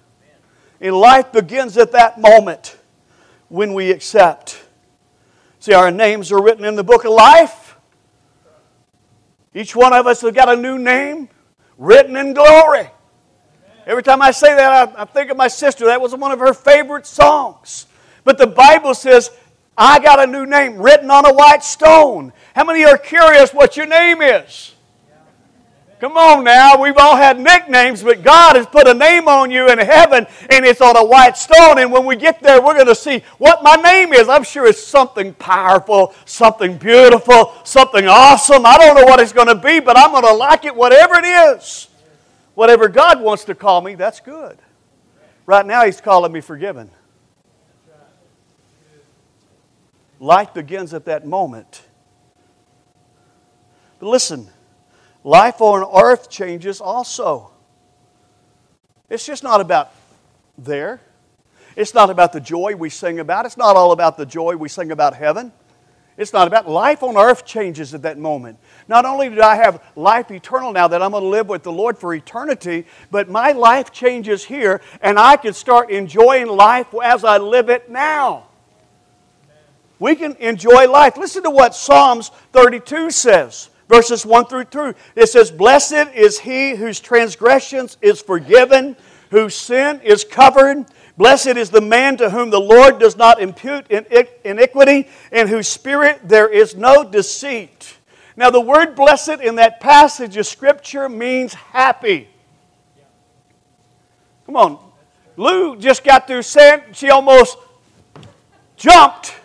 And 0.82 0.96
life 0.96 1.32
begins 1.32 1.78
at 1.78 1.94
that 1.94 2.20
moment 2.20 2.77
when 3.50 3.74
we 3.74 3.92
accept. 3.92 4.64
See, 5.60 5.74
our 5.74 5.92
names 5.92 6.32
are 6.32 6.42
written 6.42 6.66
in 6.66 6.76
the 6.76 6.84
book 6.84 7.06
of 7.06 7.12
life. 7.12 7.78
Each 9.54 9.76
one 9.76 9.94
of 9.94 10.06
us 10.06 10.22
has 10.22 10.34
got 10.34 10.50
a 10.50 10.56
new 10.56 10.78
name 10.78 11.30
written 11.78 12.16
in 12.16 12.34
glory. 12.34 12.90
Every 13.86 14.04
time 14.04 14.22
I 14.22 14.32
say 14.32 14.54
that, 14.54 14.96
I, 14.98 15.02
I 15.02 15.06
think 15.06 15.32
of 15.32 15.38
my 15.38 15.48
sister. 15.48 15.86
That 15.86 16.02
was 16.02 16.14
one 16.14 16.32
of 16.32 16.40
her 16.40 16.54
favorite 16.54 17.08
songs. 17.08 17.88
But 18.24 18.38
the 18.38 18.48
Bible 18.48 18.94
says, 18.94 19.32
I 19.78 20.00
got 20.00 20.20
a 20.20 20.28
new 20.28 20.46
name 20.46 20.78
written 20.78 21.10
on 21.10 21.26
a 21.26 21.34
white 21.34 21.64
stone. 21.64 22.34
How 22.56 22.66
many 22.66 22.84
are 22.84 22.98
curious 22.98 23.54
what 23.54 23.78
your 23.78 23.86
name 23.86 24.22
is? 24.22 24.74
Come 26.00 26.16
on 26.16 26.44
now, 26.44 26.80
we've 26.80 26.98
all 26.98 27.16
had 27.16 27.40
nicknames, 27.40 28.04
but 28.04 28.22
God 28.22 28.56
has 28.56 28.68
put 28.68 28.88
a 28.88 28.94
name 28.94 29.28
on 29.28 29.50
you 29.50 29.68
in 29.68 29.80
heaven 29.80 30.28
and 30.52 30.64
it's 30.64 30.80
on 30.80 30.96
a 30.96 31.04
white 31.04 31.36
stone. 31.38 31.80
And 31.80 31.92
when 31.92 32.06
we 32.06 32.16
get 32.16 32.40
there, 32.40 32.62
we're 32.62 32.76
going 32.76 32.86
to 32.86 32.94
see 32.94 33.24
what 33.40 33.64
my 33.64 33.76
name 33.76 34.14
is. 34.14 34.30
I'm 34.30 34.44
sure 34.44 34.68
it's 34.68 34.84
something 34.84 35.34
powerful, 35.34 36.14
something 36.26 36.78
beautiful, 36.78 37.54
something 37.64 38.06
awesome. 38.08 38.64
I 38.64 38.78
don't 38.78 38.96
know 38.96 39.06
what 39.06 39.20
it's 39.20 39.34
going 39.34 39.48
to 39.48 39.56
be, 39.56 39.80
but 39.80 39.98
I'm 39.98 40.12
going 40.12 40.24
to 40.24 40.34
like 40.34 40.66
it, 40.66 40.76
whatever 40.76 41.16
it 41.16 41.26
is. 41.26 41.88
Whatever 42.54 42.90
God 42.90 43.20
wants 43.20 43.46
to 43.46 43.56
call 43.56 43.82
me, 43.82 43.96
that's 43.96 44.20
good. 44.20 44.58
Right 45.48 45.66
now, 45.66 45.86
He's 45.86 46.02
calling 46.02 46.32
me 46.32 46.42
forgiven. 46.42 46.92
Life 50.20 50.54
begins 50.54 50.94
at 50.94 51.06
that 51.06 51.26
moment. 51.26 51.84
But 54.00 54.10
listen, 54.10 54.50
life 55.28 55.60
on 55.60 55.86
earth 56.02 56.30
changes 56.30 56.80
also. 56.80 57.52
It's 59.10 59.26
just 59.26 59.44
not 59.44 59.60
about 59.60 59.92
there. 60.58 61.02
It's 61.76 61.94
not 61.94 62.10
about 62.10 62.32
the 62.32 62.40
joy 62.40 62.76
we 62.78 62.90
sing 62.90 63.20
about. 63.20 63.46
It's 63.46 63.58
not 63.58 63.76
all 63.76 63.92
about 63.92 64.16
the 64.16 64.26
joy 64.26 64.56
we 64.56 64.70
sing 64.70 64.90
about 64.90 65.14
heaven. 65.16 65.52
It's 66.16 66.32
not 66.32 66.48
about 66.48 66.70
life 66.70 67.04
on 67.04 67.18
earth 67.18 67.46
changes 67.46 67.94
at 67.94 68.04
that 68.04 68.18
moment. 68.18 68.58
Not 68.88 69.04
only 69.04 69.30
do 69.30 69.42
I 69.42 69.58
have 69.58 69.84
life 69.98 70.32
eternal 70.32 70.72
now 70.72 70.88
that 70.88 71.02
I'm 71.02 71.12
going 71.12 71.24
to 71.24 71.30
live 71.30 71.50
with 71.50 71.62
the 71.62 71.74
Lord 71.74 71.98
for 71.98 72.14
eternity, 72.14 72.86
but 73.12 73.28
my 73.28 73.52
life 73.52 73.92
changes 73.92 74.46
here 74.46 74.80
and 75.02 75.20
I 75.20 75.36
can 75.36 75.54
start 75.54 75.92
enjoying 75.92 76.48
life 76.48 76.88
as 77.04 77.26
I 77.26 77.38
live 77.38 77.70
it 77.70 77.92
now. 77.92 78.48
We 80.00 80.16
can 80.16 80.38
enjoy 80.38 80.90
life. 80.90 81.18
Listen 81.18 81.44
to 81.44 81.50
what 81.50 81.76
Psalms 81.76 82.32
32 82.54 83.12
says, 83.12 83.70
verses 83.88 84.26
1 84.26 84.46
through 84.48 84.66
2. 84.66 84.94
It 85.16 85.28
says, 85.28 85.52
Blessed 85.52 86.14
is 86.14 86.40
he 86.40 86.76
whose 86.76 87.00
transgressions 87.00 87.98
is 88.02 88.22
forgiven, 88.22 88.96
whose 89.32 89.56
sin 89.56 90.02
is 90.04 90.24
covered. 90.24 90.86
Blessed 91.18 91.58
is 91.58 91.70
the 91.70 91.82
man 91.82 92.18
to 92.18 92.30
whom 92.30 92.50
the 92.50 92.60
Lord 92.60 93.00
does 93.00 93.18
not 93.18 93.42
impute 93.42 93.90
iniquity, 93.90 95.08
in 95.32 95.48
whose 95.48 95.68
spirit 95.68 96.20
there 96.24 96.48
is 96.48 96.76
no 96.76 97.04
deceit. 97.04 97.98
Now, 98.36 98.52
the 98.52 98.62
word 98.62 98.96
blessed 98.96 99.42
in 99.42 99.56
that 99.56 99.80
passage 99.80 100.38
of 100.38 100.46
Scripture 100.46 101.10
means 101.10 101.56
happy. 101.56 102.30
Come 104.46 104.56
on. 104.56 104.80
Lou 105.38 105.76
just 105.76 106.04
got 106.04 106.28
through 106.28 106.44
saying 106.44 106.82
she 106.94 107.10
almost 107.10 107.58
jumped 108.76 109.36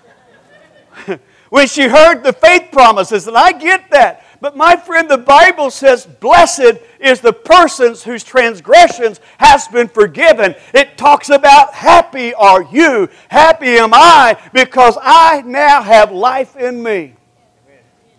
when 1.51 1.67
she 1.67 1.89
heard 1.89 2.23
the 2.23 2.33
faith 2.33 2.69
promises, 2.71 3.27
and 3.27 3.37
I 3.37 3.53
get 3.53 3.91
that. 3.91 4.25
But 4.43 4.57
my 4.57 4.75
friend, 4.75 5.09
the 5.09 5.19
Bible 5.19 5.71
says, 5.71 6.05
Blessed 6.05 6.81
is 6.99 7.21
the 7.21 7.33
persons 7.33 8.03
whose 8.03 8.25
transgressions 8.25 9.21
has 9.39 9.69
been 9.69 9.87
forgiven. 9.87 10.57
It 10.75 10.99
talks 10.99 11.31
about 11.31 11.73
happy 11.73 12.35
are 12.35 12.65
you, 12.65 13.09
happy 13.29 13.77
am 13.77 13.95
I, 13.95 14.37
because 14.53 14.99
I 15.01 15.43
now 15.43 15.81
have 15.81 16.11
life 16.11 16.57
in 16.57 16.83
me. 16.83 17.15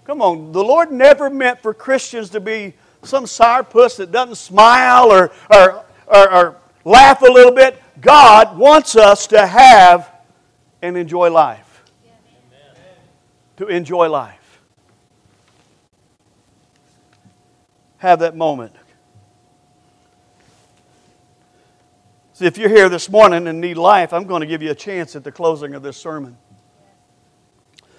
Come 0.06 0.22
on, 0.22 0.54
the 0.54 0.64
Lord 0.64 0.94
never 0.94 1.30
meant 1.30 1.62
for 1.62 1.74
Christians 1.74 2.30
to 2.30 2.40
be 2.40 2.74
some 3.02 3.26
sourpuss 3.26 3.98
that 3.98 4.14
doesn't 4.14 4.36
smile 4.36 5.12
or, 5.12 5.34
or, 5.52 5.84
or, 6.08 6.34
or 6.34 6.56
laugh 6.86 7.22
a 7.22 7.30
little 7.30 7.52
bit. 7.52 7.84
God 8.00 8.58
wants 8.58 8.96
us 8.96 9.28
to 9.28 9.46
have 9.46 10.10
and 10.82 10.96
enjoy 10.96 11.30
life. 11.32 11.84
To 13.58 13.68
enjoy 13.68 14.08
life. 14.08 14.43
Have 18.04 18.20
that 18.20 18.36
moment. 18.36 18.76
See, 22.34 22.46
if 22.46 22.58
you're 22.58 22.68
here 22.68 22.90
this 22.90 23.10
morning 23.10 23.48
and 23.48 23.62
need 23.62 23.78
life, 23.78 24.12
I'm 24.12 24.26
going 24.26 24.42
to 24.42 24.46
give 24.46 24.62
you 24.62 24.72
a 24.72 24.76
chance 24.76 25.16
at 25.16 25.24
the 25.24 25.32
closing 25.32 25.74
of 25.74 25.84
this 25.84 25.96
sermon. 25.96 26.38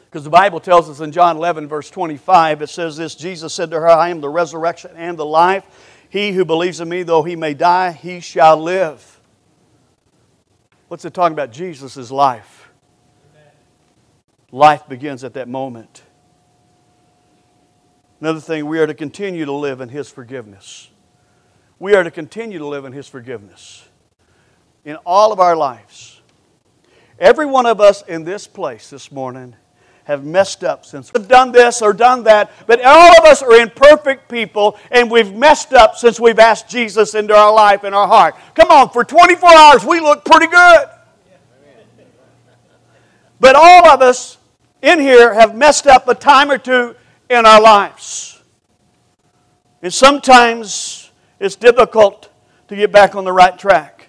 Because 0.05 0.23
the 0.23 0.31
Bible 0.31 0.61
tells 0.61 0.91
us 0.91 1.01
in 1.01 1.11
John 1.11 1.39
11, 1.39 1.69
verse 1.69 1.89
25, 1.89 2.61
it 2.61 2.67
says 2.69 2.99
this 2.99 3.15
Jesus 3.15 3.55
said 3.55 3.71
to 3.71 3.81
her, 3.81 3.89
I 3.89 4.11
am 4.11 4.21
the 4.21 4.29
resurrection 4.29 4.91
and 4.95 5.19
the 5.19 5.25
life. 5.25 5.65
He 6.11 6.33
who 6.33 6.45
believes 6.45 6.81
in 6.81 6.89
me, 6.91 7.03
though 7.03 7.23
he 7.23 7.35
may 7.35 7.55
die, 7.55 7.93
he 7.93 8.21
shall 8.21 8.59
live. 8.59 9.21
What's 10.89 11.07
it 11.07 11.15
talking 11.15 11.33
about? 11.33 11.51
Jesus' 11.51 12.11
life. 12.11 12.69
Life 14.53 14.87
begins 14.87 15.25
at 15.25 15.33
that 15.33 15.49
moment. 15.49 16.03
Another 18.21 18.41
thing, 18.41 18.67
we 18.67 18.79
are 18.79 18.87
to 18.87 18.95
continue 18.95 19.45
to 19.45 19.53
live 19.53 19.81
in 19.81 19.89
His 19.89 20.09
forgiveness. 20.09 20.89
We 21.79 21.95
are 21.95 22.05
to 22.05 22.11
continue 22.11 22.59
to 22.59 22.67
live 22.67 22.85
in 22.85 22.93
His 22.93 23.09
forgiveness 23.09 23.87
in 24.85 24.97
all 25.05 25.33
of 25.33 25.41
our 25.41 25.57
lives. 25.57 26.21
Every 27.19 27.47
one 27.47 27.67
of 27.67 27.81
us 27.81 28.03
in 28.03 28.25
this 28.25 28.47
place 28.47 28.91
this 28.91 29.11
morning 29.11 29.57
have 30.05 30.25
messed 30.25 30.63
up 30.63 30.85
since 30.85 31.13
we've 31.13 31.27
done 31.27 31.51
this 31.51 31.81
or 31.81 31.93
done 31.93 32.25
that, 32.25 32.51
but 32.67 32.81
all 32.85 33.19
of 33.19 33.25
us 33.25 33.43
are 33.43 33.55
imperfect 33.55 34.29
people 34.29 34.79
and 34.91 35.11
we've 35.11 35.35
messed 35.35 35.73
up 35.73 35.97
since 35.97 36.21
we've 36.21 36.39
asked 36.39 36.69
Jesus 36.69 37.15
into 37.15 37.35
our 37.35 37.53
life 37.53 37.85
and 37.85 37.95
our 37.95 38.07
heart. 38.07 38.35
Come 38.55 38.71
on, 38.71 38.91
for 38.91 39.05
24 39.05 39.49
hours 39.49 39.85
we 39.85 40.01
look 40.01 40.25
pretty 40.25 40.47
good. 40.47 40.89
But 43.41 43.57
all 43.57 43.89
of 43.89 44.03
us 44.03 44.39
in 44.83 45.01
here 45.01 45.33
have 45.35 45.55
messed 45.55 45.87
up 45.87 46.07
a 46.09 46.15
time 46.15 46.51
or 46.51 46.59
two 46.59 46.95
in 47.29 47.47
our 47.47 47.61
lives. 47.61 48.43
And 49.83 49.93
sometimes 49.93 51.11
it's 51.39 51.57
difficult 51.57 52.31
to 52.69 52.77
get 52.77 52.93
back 52.93 53.15
on 53.15 53.25
the 53.25 53.33
right 53.33 53.59
track. 53.59 54.09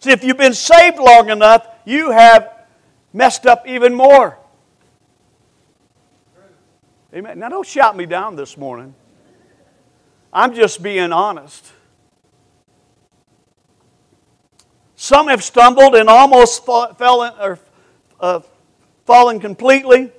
See, 0.00 0.10
if 0.10 0.24
you've 0.24 0.36
been 0.36 0.54
saved 0.54 0.98
long 0.98 1.30
enough, 1.30 1.66
you 1.84 2.10
have 2.10 2.66
messed 3.12 3.46
up 3.46 3.66
even 3.66 3.94
more. 3.94 4.38
Amen. 7.14 7.38
Now, 7.38 7.48
don't 7.48 7.66
shout 7.66 7.96
me 7.96 8.06
down 8.06 8.36
this 8.36 8.56
morning. 8.56 8.94
I'm 10.32 10.54
just 10.54 10.82
being 10.82 11.12
honest. 11.12 11.72
Some 14.96 15.28
have 15.28 15.42
stumbled 15.42 15.94
and 15.94 16.08
almost 16.08 16.64
fell 16.64 17.22
in, 17.22 17.32
or 17.40 17.58
uh, 18.18 18.40
fallen 19.04 19.40
completely 19.40 20.10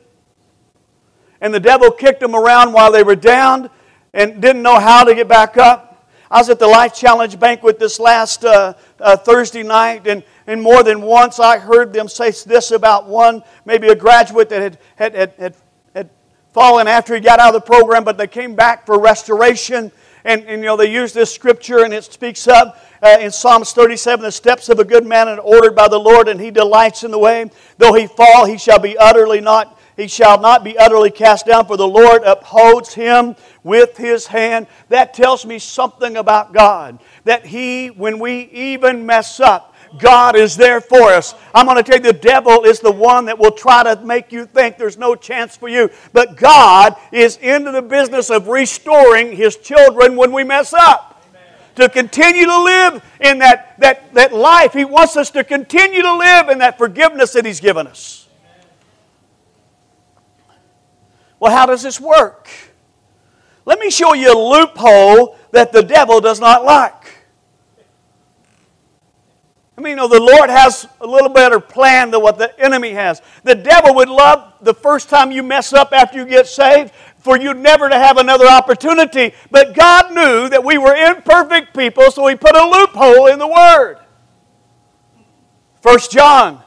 and 1.43 1.53
the 1.53 1.59
devil 1.59 1.91
kicked 1.91 2.21
them 2.21 2.35
around 2.35 2.71
while 2.71 2.89
they 2.89 3.03
were 3.03 3.17
down 3.17 3.69
and 4.13 4.41
didn't 4.41 4.61
know 4.61 4.79
how 4.79 5.03
to 5.03 5.13
get 5.13 5.27
back 5.27 5.57
up. 5.57 6.07
I 6.31 6.37
was 6.37 6.49
at 6.49 6.57
the 6.57 6.67
Life 6.67 6.95
Challenge 6.95 7.37
banquet 7.37 7.77
this 7.77 7.99
last 7.99 8.45
uh, 8.45 8.75
uh, 8.97 9.17
Thursday 9.17 9.61
night, 9.61 10.07
and, 10.07 10.23
and 10.47 10.61
more 10.61 10.83
than 10.83 11.01
once 11.01 11.41
I 11.41 11.59
heard 11.59 11.91
them 11.91 12.07
say 12.07 12.31
this 12.31 12.71
about 12.71 13.07
one, 13.09 13.43
maybe 13.65 13.89
a 13.89 13.95
graduate 13.95 14.47
that 14.49 14.61
had, 14.61 14.77
had, 14.95 15.15
had, 15.15 15.33
had, 15.37 15.55
had 15.93 16.09
fallen 16.53 16.87
after 16.87 17.13
he 17.13 17.19
got 17.19 17.39
out 17.39 17.53
of 17.53 17.61
the 17.61 17.67
program, 17.67 18.05
but 18.05 18.17
they 18.17 18.27
came 18.27 18.55
back 18.55 18.85
for 18.85 18.97
restoration. 18.97 19.91
And, 20.23 20.45
and 20.45 20.61
you 20.61 20.65
know, 20.67 20.77
they 20.77 20.89
use 20.89 21.11
this 21.11 21.35
scripture 21.35 21.83
and 21.83 21.93
it 21.93 22.05
speaks 22.05 22.47
of 22.47 22.79
uh, 23.01 23.17
in 23.19 23.31
Psalms 23.31 23.73
37 23.73 24.23
the 24.23 24.31
steps 24.31 24.69
of 24.69 24.79
a 24.79 24.85
good 24.85 25.05
man 25.05 25.27
are 25.27 25.37
ordered 25.39 25.75
by 25.75 25.89
the 25.89 25.99
Lord, 25.99 26.29
and 26.29 26.39
he 26.39 26.51
delights 26.51 27.03
in 27.03 27.11
the 27.11 27.19
way. 27.19 27.51
Though 27.79 27.93
he 27.93 28.07
fall, 28.07 28.45
he 28.45 28.57
shall 28.57 28.79
be 28.79 28.97
utterly 28.97 29.41
not. 29.41 29.77
He 29.95 30.07
shall 30.07 30.39
not 30.39 30.63
be 30.63 30.77
utterly 30.77 31.11
cast 31.11 31.45
down, 31.45 31.65
for 31.65 31.77
the 31.77 31.87
Lord 31.87 32.23
upholds 32.23 32.93
him 32.93 33.35
with 33.63 33.97
his 33.97 34.27
hand. 34.27 34.67
That 34.89 35.13
tells 35.13 35.45
me 35.45 35.59
something 35.59 36.17
about 36.17 36.53
God. 36.53 36.99
That 37.25 37.45
he, 37.45 37.87
when 37.87 38.19
we 38.19 38.49
even 38.51 39.05
mess 39.05 39.39
up, 39.39 39.73
God 39.99 40.35
is 40.35 40.55
there 40.55 40.81
for 40.81 41.13
us. 41.13 41.35
I'm 41.53 41.67
going 41.67 41.77
to 41.77 41.83
tell 41.83 41.97
you, 41.97 42.11
the 42.11 42.13
devil 42.13 42.63
is 42.63 42.79
the 42.79 42.91
one 42.91 43.25
that 43.25 43.37
will 43.37 43.51
try 43.51 43.83
to 43.83 44.01
make 44.03 44.31
you 44.31 44.45
think 44.45 44.77
there's 44.77 44.97
no 44.97 45.15
chance 45.15 45.55
for 45.55 45.69
you. 45.69 45.89
But 46.13 46.35
God 46.35 46.95
is 47.11 47.37
into 47.37 47.71
the 47.71 47.81
business 47.81 48.29
of 48.29 48.47
restoring 48.47 49.35
His 49.35 49.57
children 49.57 50.15
when 50.15 50.31
we 50.31 50.43
mess 50.43 50.73
up. 50.73 51.11
To 51.75 51.89
continue 51.89 52.45
to 52.45 52.63
live 52.63 53.03
in 53.19 53.39
that, 53.39 53.79
that, 53.79 54.13
that 54.13 54.31
life. 54.31 54.73
He 54.73 54.85
wants 54.85 55.17
us 55.17 55.31
to 55.31 55.43
continue 55.43 56.03
to 56.03 56.15
live 56.15 56.49
in 56.49 56.59
that 56.59 56.77
forgiveness 56.77 57.33
that 57.33 57.45
He's 57.45 57.59
given 57.59 57.87
us. 57.87 58.27
Amen. 58.51 58.67
Well, 61.43 61.51
how 61.51 61.65
does 61.65 61.83
this 61.83 61.99
work? 61.99 62.47
Let 63.65 63.77
me 63.77 63.89
show 63.89 64.13
you 64.13 64.31
a 64.31 64.39
loophole 64.39 65.37
that 65.51 65.73
the 65.73 65.83
devil 65.83 66.21
does 66.21 66.39
not 66.39 66.63
like. 66.63 67.17
I 69.77 69.81
mean, 69.81 69.89
you 69.89 69.95
know, 69.97 70.07
the 70.07 70.21
Lord 70.21 70.49
has 70.49 70.87
a 71.01 71.05
little 71.05 71.27
better 71.27 71.59
plan 71.59 72.11
than 72.11 72.21
what 72.21 72.37
the 72.37 72.57
enemy 72.57 72.91
has. 72.91 73.21
The 73.43 73.55
devil 73.55 73.93
would 73.95 74.07
love 74.07 74.53
the 74.61 74.73
first 74.73 75.09
time 75.09 75.33
you 75.33 75.43
mess 75.43 75.73
up 75.73 75.91
after 75.91 76.17
you 76.17 76.25
get 76.25 76.47
saved 76.47 76.93
for 77.17 77.37
you 77.37 77.53
never 77.53 77.89
to 77.89 77.99
have 77.99 78.15
another 78.15 78.47
opportunity. 78.47 79.33
But 79.51 79.75
God 79.75 80.13
knew 80.13 80.47
that 80.47 80.63
we 80.63 80.77
were 80.77 80.95
imperfect 80.95 81.75
people, 81.75 82.09
so 82.09 82.25
He 82.27 82.37
put 82.37 82.55
a 82.55 82.65
loophole 82.65 83.27
in 83.27 83.37
the 83.37 83.47
Word. 83.49 83.97
1 85.81 85.99
John 86.09 86.63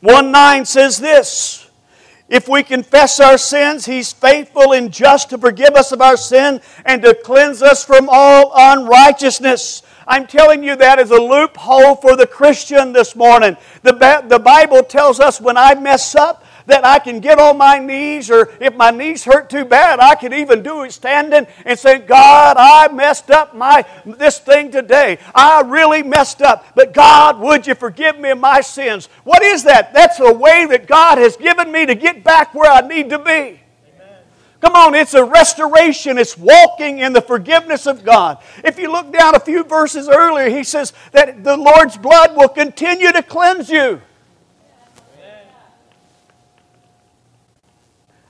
1 0.00 0.32
9 0.32 0.64
says 0.64 0.98
this 0.98 1.67
If 2.28 2.46
we 2.46 2.62
confess 2.62 3.20
our 3.20 3.38
sins, 3.38 3.86
He's 3.86 4.12
faithful 4.12 4.72
and 4.74 4.92
just 4.92 5.30
to 5.30 5.38
forgive 5.38 5.74
us 5.74 5.92
of 5.92 6.02
our 6.02 6.16
sin 6.16 6.60
and 6.84 7.00
to 7.02 7.14
cleanse 7.14 7.62
us 7.62 7.84
from 7.84 8.08
all 8.10 8.52
unrighteousness. 8.54 9.82
I'm 10.06 10.26
telling 10.26 10.62
you 10.62 10.76
that 10.76 10.98
is 10.98 11.10
a 11.10 11.20
loophole 11.20 11.96
for 11.96 12.16
the 12.16 12.26
Christian 12.26 12.92
this 12.92 13.16
morning. 13.16 13.56
The, 13.82 14.24
the 14.26 14.38
Bible 14.38 14.82
tells 14.82 15.20
us 15.20 15.40
when 15.40 15.56
I 15.56 15.74
mess 15.74 16.14
up, 16.14 16.44
that 16.68 16.86
I 16.86 16.98
can 16.98 17.20
get 17.20 17.38
on 17.38 17.58
my 17.58 17.78
knees, 17.78 18.30
or 18.30 18.50
if 18.60 18.74
my 18.76 18.90
knees 18.90 19.24
hurt 19.24 19.50
too 19.50 19.64
bad, 19.64 19.98
I 20.00 20.14
can 20.14 20.32
even 20.32 20.62
do 20.62 20.82
it 20.84 20.92
standing 20.92 21.46
and 21.64 21.78
say, 21.78 21.98
God, 21.98 22.56
I 22.58 22.88
messed 22.92 23.30
up 23.30 23.54
my 23.54 23.84
this 24.04 24.38
thing 24.38 24.70
today. 24.70 25.18
I 25.34 25.62
really 25.62 26.02
messed 26.02 26.42
up. 26.42 26.64
But 26.74 26.94
God, 26.94 27.40
would 27.40 27.66
you 27.66 27.74
forgive 27.74 28.18
me 28.18 28.30
of 28.30 28.38
my 28.38 28.60
sins? 28.60 29.08
What 29.24 29.42
is 29.42 29.64
that? 29.64 29.92
That's 29.92 30.20
a 30.20 30.32
way 30.32 30.66
that 30.66 30.86
God 30.86 31.18
has 31.18 31.36
given 31.36 31.72
me 31.72 31.86
to 31.86 31.94
get 31.94 32.22
back 32.22 32.54
where 32.54 32.70
I 32.70 32.86
need 32.86 33.10
to 33.10 33.18
be. 33.18 33.60
Come 34.60 34.74
on, 34.74 34.94
it's 34.94 35.14
a 35.14 35.24
restoration. 35.24 36.18
It's 36.18 36.36
walking 36.36 36.98
in 36.98 37.12
the 37.12 37.22
forgiveness 37.22 37.86
of 37.86 38.04
God. 38.04 38.38
If 38.64 38.78
you 38.78 38.90
look 38.90 39.12
down 39.12 39.36
a 39.36 39.40
few 39.40 39.62
verses 39.62 40.08
earlier, 40.08 40.50
he 40.50 40.64
says 40.64 40.92
that 41.12 41.44
the 41.44 41.56
Lord's 41.56 41.96
blood 41.96 42.36
will 42.36 42.48
continue 42.48 43.12
to 43.12 43.22
cleanse 43.22 43.70
you. 43.70 44.02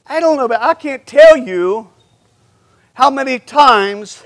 I 0.08 0.20
don't 0.20 0.36
know, 0.36 0.48
but 0.48 0.62
I 0.62 0.74
can't 0.74 1.06
tell 1.06 1.36
you 1.36 1.90
how 2.94 3.10
many 3.10 3.38
times 3.38 4.22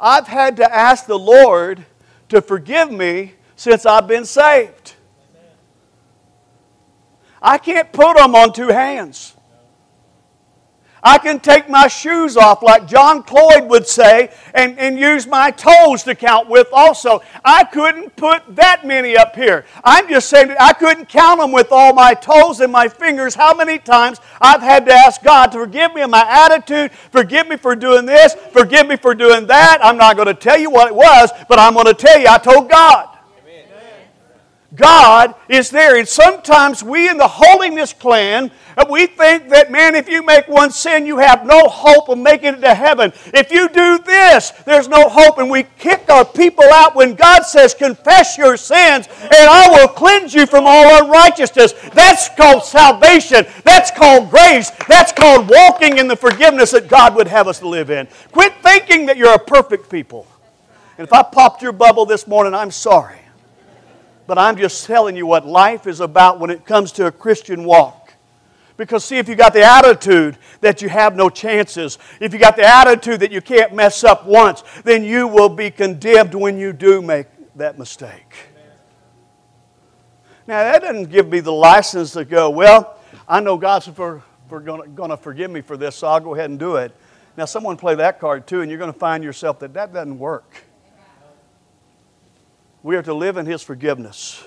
I've 0.00 0.26
had 0.26 0.56
to 0.56 0.74
ask 0.74 1.06
the 1.06 1.18
Lord 1.18 1.84
to 2.30 2.40
forgive 2.40 2.90
me 2.90 3.34
since 3.54 3.84
I've 3.84 4.08
been 4.08 4.24
saved. 4.24 4.94
I 7.42 7.58
can't 7.58 7.92
put 7.92 8.16
them 8.16 8.34
on 8.34 8.52
two 8.52 8.68
hands. 8.68 9.34
I 11.08 11.16
can 11.16 11.40
take 11.40 11.70
my 11.70 11.88
shoes 11.88 12.36
off, 12.36 12.62
like 12.62 12.86
John 12.86 13.22
Cloyd 13.22 13.66
would 13.70 13.86
say, 13.86 14.30
and, 14.52 14.78
and 14.78 14.98
use 14.98 15.26
my 15.26 15.50
toes 15.50 16.02
to 16.02 16.14
count 16.14 16.50
with 16.50 16.68
also. 16.70 17.22
I 17.42 17.64
couldn't 17.64 18.14
put 18.14 18.42
that 18.56 18.86
many 18.86 19.16
up 19.16 19.34
here. 19.34 19.64
I'm 19.82 20.06
just 20.06 20.28
saying 20.28 20.54
I 20.60 20.74
couldn't 20.74 21.08
count 21.08 21.40
them 21.40 21.50
with 21.50 21.68
all 21.72 21.94
my 21.94 22.12
toes 22.12 22.60
and 22.60 22.70
my 22.70 22.88
fingers. 22.88 23.34
How 23.34 23.54
many 23.54 23.78
times 23.78 24.20
I've 24.38 24.60
had 24.60 24.84
to 24.84 24.92
ask 24.92 25.22
God 25.22 25.46
to 25.52 25.60
forgive 25.60 25.94
me 25.94 26.02
of 26.02 26.10
my 26.10 26.26
attitude, 26.28 26.92
forgive 27.10 27.48
me 27.48 27.56
for 27.56 27.74
doing 27.74 28.04
this, 28.04 28.34
forgive 28.52 28.86
me 28.86 28.96
for 28.98 29.14
doing 29.14 29.46
that. 29.46 29.78
I'm 29.80 29.96
not 29.96 30.14
going 30.14 30.28
to 30.28 30.34
tell 30.34 30.58
you 30.58 30.68
what 30.68 30.88
it 30.88 30.94
was, 30.94 31.30
but 31.48 31.58
I'm 31.58 31.72
going 31.72 31.86
to 31.86 31.94
tell 31.94 32.20
you 32.20 32.26
I 32.28 32.36
told 32.36 32.68
God. 32.68 33.17
God 34.78 35.34
is 35.48 35.70
there. 35.70 35.98
And 35.98 36.08
sometimes 36.08 36.82
we 36.82 37.10
in 37.10 37.18
the 37.18 37.28
holiness 37.28 37.92
clan, 37.92 38.50
uh, 38.76 38.86
we 38.88 39.06
think 39.06 39.48
that, 39.48 39.72
man, 39.72 39.96
if 39.96 40.08
you 40.08 40.24
make 40.24 40.46
one 40.46 40.70
sin, 40.70 41.04
you 41.04 41.18
have 41.18 41.44
no 41.44 41.68
hope 41.68 42.08
of 42.08 42.16
making 42.16 42.54
it 42.54 42.60
to 42.60 42.74
heaven. 42.74 43.12
If 43.34 43.50
you 43.50 43.68
do 43.68 43.98
this, 43.98 44.50
there's 44.64 44.88
no 44.88 45.08
hope. 45.08 45.38
And 45.38 45.50
we 45.50 45.64
kick 45.78 46.08
our 46.08 46.24
people 46.24 46.64
out 46.72 46.94
when 46.94 47.14
God 47.14 47.42
says, 47.42 47.74
confess 47.74 48.38
your 48.38 48.56
sins 48.56 49.08
and 49.20 49.50
I 49.50 49.68
will 49.68 49.88
cleanse 49.88 50.32
you 50.32 50.46
from 50.46 50.64
all 50.66 51.04
unrighteousness. 51.04 51.72
That's 51.92 52.28
called 52.36 52.62
salvation. 52.62 53.46
That's 53.64 53.90
called 53.90 54.30
grace. 54.30 54.70
That's 54.88 55.12
called 55.12 55.50
walking 55.50 55.98
in 55.98 56.06
the 56.06 56.16
forgiveness 56.16 56.70
that 56.70 56.88
God 56.88 57.16
would 57.16 57.26
have 57.26 57.48
us 57.48 57.58
to 57.58 57.68
live 57.68 57.90
in. 57.90 58.06
Quit 58.30 58.54
thinking 58.62 59.06
that 59.06 59.16
you're 59.16 59.34
a 59.34 59.38
perfect 59.38 59.90
people. 59.90 60.26
And 60.96 61.06
if 61.06 61.12
I 61.12 61.24
popped 61.24 61.62
your 61.62 61.72
bubble 61.72 62.06
this 62.06 62.28
morning, 62.28 62.54
I'm 62.54 62.70
sorry. 62.70 63.18
But 64.28 64.36
I'm 64.36 64.58
just 64.58 64.84
telling 64.84 65.16
you 65.16 65.24
what 65.24 65.46
life 65.46 65.86
is 65.86 66.00
about 66.00 66.38
when 66.38 66.50
it 66.50 66.66
comes 66.66 66.92
to 66.92 67.06
a 67.06 67.10
Christian 67.10 67.64
walk. 67.64 68.12
Because, 68.76 69.02
see, 69.02 69.16
if 69.16 69.26
you 69.26 69.34
got 69.34 69.54
the 69.54 69.62
attitude 69.62 70.36
that 70.60 70.82
you 70.82 70.90
have 70.90 71.16
no 71.16 71.30
chances, 71.30 71.98
if 72.20 72.34
you 72.34 72.38
got 72.38 72.54
the 72.54 72.62
attitude 72.62 73.20
that 73.20 73.32
you 73.32 73.40
can't 73.40 73.72
mess 73.72 74.04
up 74.04 74.26
once, 74.26 74.62
then 74.84 75.02
you 75.02 75.26
will 75.26 75.48
be 75.48 75.70
condemned 75.70 76.34
when 76.34 76.58
you 76.58 76.74
do 76.74 77.00
make 77.00 77.26
that 77.56 77.78
mistake. 77.78 78.50
Now, 80.46 80.62
that 80.62 80.82
doesn't 80.82 81.10
give 81.10 81.26
me 81.26 81.40
the 81.40 81.52
license 81.52 82.12
to 82.12 82.26
go, 82.26 82.50
well, 82.50 82.98
I 83.26 83.40
know 83.40 83.56
God's 83.56 83.88
for, 83.88 84.22
for 84.50 84.60
going 84.60 85.10
to 85.10 85.16
forgive 85.16 85.50
me 85.50 85.62
for 85.62 85.78
this, 85.78 85.96
so 85.96 86.06
I'll 86.06 86.20
go 86.20 86.34
ahead 86.34 86.50
and 86.50 86.58
do 86.58 86.76
it. 86.76 86.94
Now, 87.38 87.46
someone 87.46 87.78
play 87.78 87.94
that 87.94 88.20
card 88.20 88.46
too, 88.46 88.60
and 88.60 88.70
you're 88.70 88.78
going 88.78 88.92
to 88.92 88.98
find 88.98 89.24
yourself 89.24 89.58
that 89.60 89.72
that 89.72 89.94
doesn't 89.94 90.18
work. 90.18 90.67
We 92.82 92.94
are 92.94 93.02
to 93.02 93.14
live 93.14 93.36
in 93.36 93.46
His 93.46 93.62
forgiveness. 93.62 94.44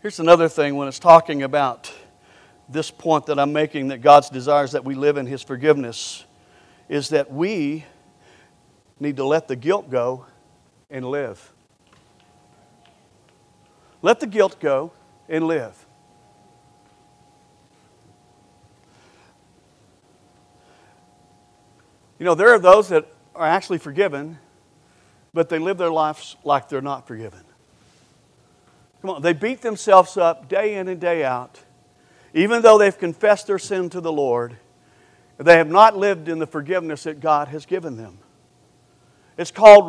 Here's 0.00 0.18
another 0.18 0.48
thing 0.48 0.76
when 0.76 0.88
it's 0.88 0.98
talking 0.98 1.42
about 1.42 1.92
this 2.66 2.90
point 2.90 3.26
that 3.26 3.38
I'm 3.38 3.52
making 3.52 3.88
that 3.88 3.98
God's 3.98 4.30
desires 4.30 4.72
that 4.72 4.84
we 4.84 4.94
live 4.94 5.18
in 5.18 5.26
His 5.26 5.42
forgiveness 5.42 6.24
is 6.88 7.10
that 7.10 7.30
we 7.30 7.84
need 8.98 9.16
to 9.16 9.24
let 9.26 9.46
the 9.46 9.56
guilt 9.56 9.90
go 9.90 10.24
and 10.90 11.04
live. 11.04 11.52
Let 14.00 14.20
the 14.20 14.26
guilt 14.26 14.58
go 14.58 14.92
and 15.28 15.46
live. 15.46 15.86
You 22.18 22.24
know, 22.24 22.34
there 22.34 22.48
are 22.54 22.58
those 22.58 22.88
that 22.88 23.06
are 23.34 23.46
actually 23.46 23.78
forgiven, 23.78 24.38
but 25.32 25.48
they 25.48 25.58
live 25.58 25.78
their 25.78 25.90
lives 25.90 26.36
like 26.44 26.68
they're 26.68 26.80
not 26.80 27.06
forgiven. 27.06 27.40
Come 29.00 29.10
on, 29.10 29.22
they 29.22 29.32
beat 29.32 29.62
themselves 29.62 30.16
up 30.16 30.48
day 30.48 30.74
in 30.74 30.88
and 30.88 31.00
day 31.00 31.24
out, 31.24 31.60
even 32.34 32.62
though 32.62 32.78
they've 32.78 32.96
confessed 32.96 33.46
their 33.46 33.58
sin 33.58 33.88
to 33.90 34.00
the 34.00 34.12
Lord. 34.12 34.56
They 35.38 35.56
have 35.56 35.70
not 35.70 35.96
lived 35.96 36.28
in 36.28 36.38
the 36.38 36.46
forgiveness 36.46 37.04
that 37.04 37.20
God 37.20 37.48
has 37.48 37.64
given 37.64 37.96
them. 37.96 38.18
It's 39.38 39.50
called 39.50 39.88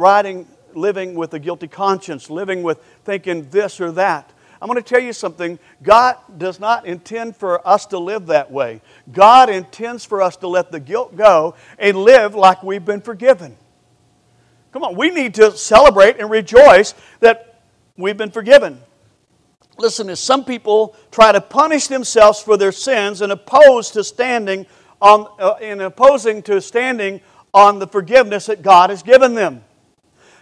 living 0.73 1.15
with 1.15 1.33
a 1.33 1.39
guilty 1.39 1.67
conscience, 1.67 2.29
living 2.29 2.63
with 2.63 2.81
thinking 3.03 3.49
this 3.49 3.81
or 3.81 3.91
that. 3.91 4.31
I'm 4.61 4.67
going 4.67 4.81
to 4.81 4.87
tell 4.87 5.01
you 5.01 5.11
something. 5.11 5.57
God 5.81 6.17
does 6.37 6.59
not 6.59 6.85
intend 6.85 7.35
for 7.35 7.67
us 7.67 7.87
to 7.87 7.97
live 7.97 8.27
that 8.27 8.51
way. 8.51 8.81
God 9.11 9.49
intends 9.49 10.05
for 10.05 10.21
us 10.21 10.35
to 10.37 10.47
let 10.47 10.71
the 10.71 10.79
guilt 10.79 11.15
go 11.15 11.55
and 11.79 11.97
live 11.97 12.35
like 12.35 12.61
we've 12.61 12.85
been 12.85 13.01
forgiven. 13.01 13.57
Come 14.71 14.83
on, 14.83 14.95
we 14.95 15.09
need 15.09 15.33
to 15.35 15.57
celebrate 15.57 16.19
and 16.19 16.29
rejoice 16.29 16.93
that 17.21 17.63
we've 17.97 18.17
been 18.17 18.29
forgiven. 18.29 18.79
Listen, 19.79 20.09
as 20.09 20.19
some 20.19 20.45
people 20.45 20.95
try 21.09 21.31
to 21.31 21.41
punish 21.41 21.87
themselves 21.87 22.39
for 22.39 22.55
their 22.55 22.71
sins 22.71 23.21
and 23.21 23.31
oppose 23.31 23.89
to 23.91 24.03
standing 24.03 24.67
on, 25.01 25.27
uh, 25.39 25.55
in 25.59 25.81
opposing 25.81 26.43
to 26.43 26.61
standing 26.61 27.19
on 27.51 27.79
the 27.79 27.87
forgiveness 27.87 28.45
that 28.45 28.61
God 28.61 28.91
has 28.91 29.01
given 29.01 29.33
them. 29.33 29.63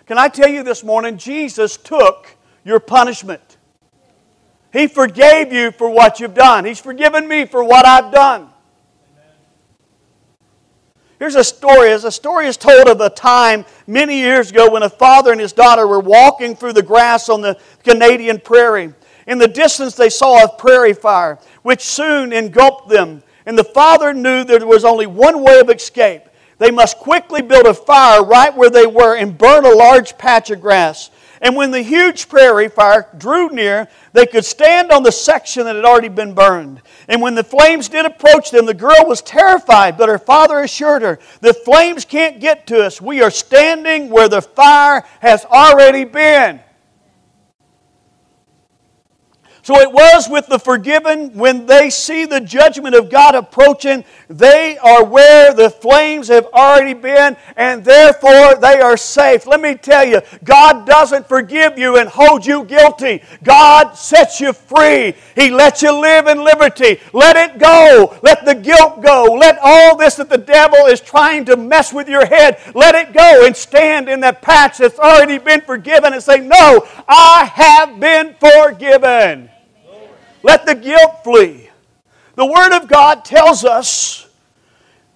Can 0.05 0.17
I 0.17 0.27
tell 0.27 0.49
you 0.49 0.63
this 0.63 0.84
morning, 0.84 1.17
Jesus 1.17 1.77
took 1.77 2.36
your 2.65 2.79
punishment. 2.82 3.49
He 4.71 4.88
forgave 4.88 5.51
you 5.51 5.71
for 5.71 5.89
what 5.89 6.19
you've 6.19 6.36
done. 6.36 6.65
He's 6.65 6.79
forgiven 6.79 7.27
me 7.27 7.45
for 7.45 7.63
what 7.63 7.86
I've 7.86 8.12
done. 8.12 8.49
Here's 11.17 11.36
a 11.36 11.43
story. 11.43 11.91
As 11.91 12.05
a 12.05 12.12
story 12.12 12.47
is 12.47 12.55
told 12.55 12.88
of 12.88 13.01
a 13.01 13.10
time 13.10 13.65
many 13.88 14.19
years 14.19 14.51
ago 14.51 14.71
when 14.71 14.84
a 14.84 14.89
father 14.89 15.34
and 15.34 15.41
his 15.41 15.51
daughter 15.51 15.86
were 15.86 15.99
walking 15.99 16.55
through 16.55 16.73
the 16.73 16.84
grass 16.84 17.27
on 17.27 17.41
the 17.41 17.60
Canadian 17.84 18.39
prairie. 18.39 18.93
In 19.27 19.38
the 19.38 19.47
distance, 19.47 19.95
they 19.95 20.10
saw 20.10 20.43
a 20.43 20.47
prairie 20.47 20.93
fire, 20.93 21.38
which 21.62 21.82
soon 21.82 22.32
engulfed 22.32 22.88
them. 22.88 23.21
And 23.45 23.58
the 23.58 23.65
father 23.65 24.13
knew 24.13 24.43
there 24.43 24.65
was 24.65 24.86
only 24.86 25.08
one 25.08 25.43
way 25.43 25.60
of 25.60 25.69
escape. 25.69 26.23
They 26.58 26.71
must 26.71 26.97
quickly 26.97 27.41
build 27.41 27.65
a 27.65 27.73
fire 27.73 28.23
right 28.23 28.55
where 28.55 28.69
they 28.69 28.86
were 28.88 29.17
and 29.17 29.38
burn 29.38 29.65
a 29.65 29.75
large 29.75 30.17
patch 30.17 30.51
of 30.51 30.62
grass. 30.62 31.10
And 31.41 31.56
when 31.56 31.71
the 31.71 31.82
huge 31.82 32.28
prairie 32.28 32.67
fire 32.67 33.08
drew 33.17 33.49
near, 33.49 33.88
they 34.13 34.25
could 34.25 34.45
stand 34.45 34.91
on 34.91 35.04
the 35.04 35.12
section 35.12 35.65
that 35.65 35.75
had 35.75 35.86
already 35.86 36.10
been 36.10 36.34
burned. 36.34 36.82
And 37.08 37.21
when 37.21 37.36
the 37.36 37.43
flames 37.43 37.88
did 37.88 38.06
approach 38.06 38.52
them, 38.52 38.65
the 38.65 38.73
girl 38.73 39.06
was 39.06 39.21
terrified, 39.21 39.97
but 39.97 40.10
her 40.10 40.19
father 40.19 40.60
assured 40.60 41.02
her, 41.02 41.19
The 41.41 41.54
flames 41.54 42.06
can't 42.06 42.39
get 42.39 42.67
to 42.67 42.86
us. 42.86 43.02
We 43.02 43.21
are 43.21 43.32
standing 43.32 44.10
where 44.10 44.28
the 44.28 44.41
fire 44.41 45.06
has 45.21 45.45
already 45.45 46.04
been. 46.04 46.60
So 49.62 49.80
it 49.80 49.91
was 49.91 50.30
with 50.30 50.48
the 50.48 50.60
forgiven 50.60 51.34
when 51.34 51.65
they 51.65 51.89
see 51.89 52.26
the 52.26 52.39
judgment 52.39 52.95
of 52.95 53.10
God 53.10 53.36
approaching, 53.36 54.06
they 54.30 54.78
are 54.78 55.04
where 55.04 55.54
the 55.54 55.69
flames 55.69 56.28
have 56.30 56.45
already 56.48 56.93
been, 56.93 57.36
and 57.56 57.84
therefore 57.84 58.56
they 58.56 58.80
are 58.80 58.98
safe. 58.98 59.45
Let 59.45 59.62
me 59.62 59.76
tell 59.76 60.06
you, 60.06 60.22
God 60.43 60.86
doesn't 60.86 61.28
forgive 61.28 61.78
you 61.78 61.98
and 61.98 62.10
hold 62.10 62.45
you 62.45 62.63
guilty. 62.63 63.22
God 63.43 63.93
sets 63.93 64.39
you 64.39 64.54
free. 64.54 65.13
He 65.36 65.50
lets 65.50 65.82
you 65.82 65.91
live 66.00 66.28
in 66.28 66.43
liberty. 66.43 67.00
Let 67.13 67.36
it 67.36 67.60
go. 67.60 68.17
Let 68.24 68.45
the 68.45 68.56
guilt 68.56 69.02
go. 69.02 69.36
Let 69.39 69.58
all 69.62 69.98
this 69.98 70.15
that 70.15 70.30
the 70.30 70.38
devil 70.38 70.86
is 70.88 71.02
trying 71.02 71.45
to 71.45 71.58
mess 71.58 71.93
with 71.93 72.08
your 72.08 72.26
head, 72.26 72.60
let 72.76 72.95
it 72.95 73.13
go 73.13 73.45
and 73.45 73.56
stand 73.56 74.10
in 74.10 74.19
that 74.22 74.41
patch 74.41 74.78
that's 74.78 75.00
already 75.00 75.38
been 75.38 75.62
forgiven 75.62 76.13
and 76.13 76.24
say, 76.24 76.39
No, 76.39 76.86
I 77.08 77.50
have 77.54 78.00
been 78.00 78.36
forgiven. 78.39 79.50
Let 80.43 80.65
the 80.65 80.75
guilt 80.75 81.23
flee. 81.23 81.69
The 82.36 82.45
Word 82.45 82.75
of 82.75 82.88
God 82.88 83.25
tells 83.25 83.65
us 83.65 84.28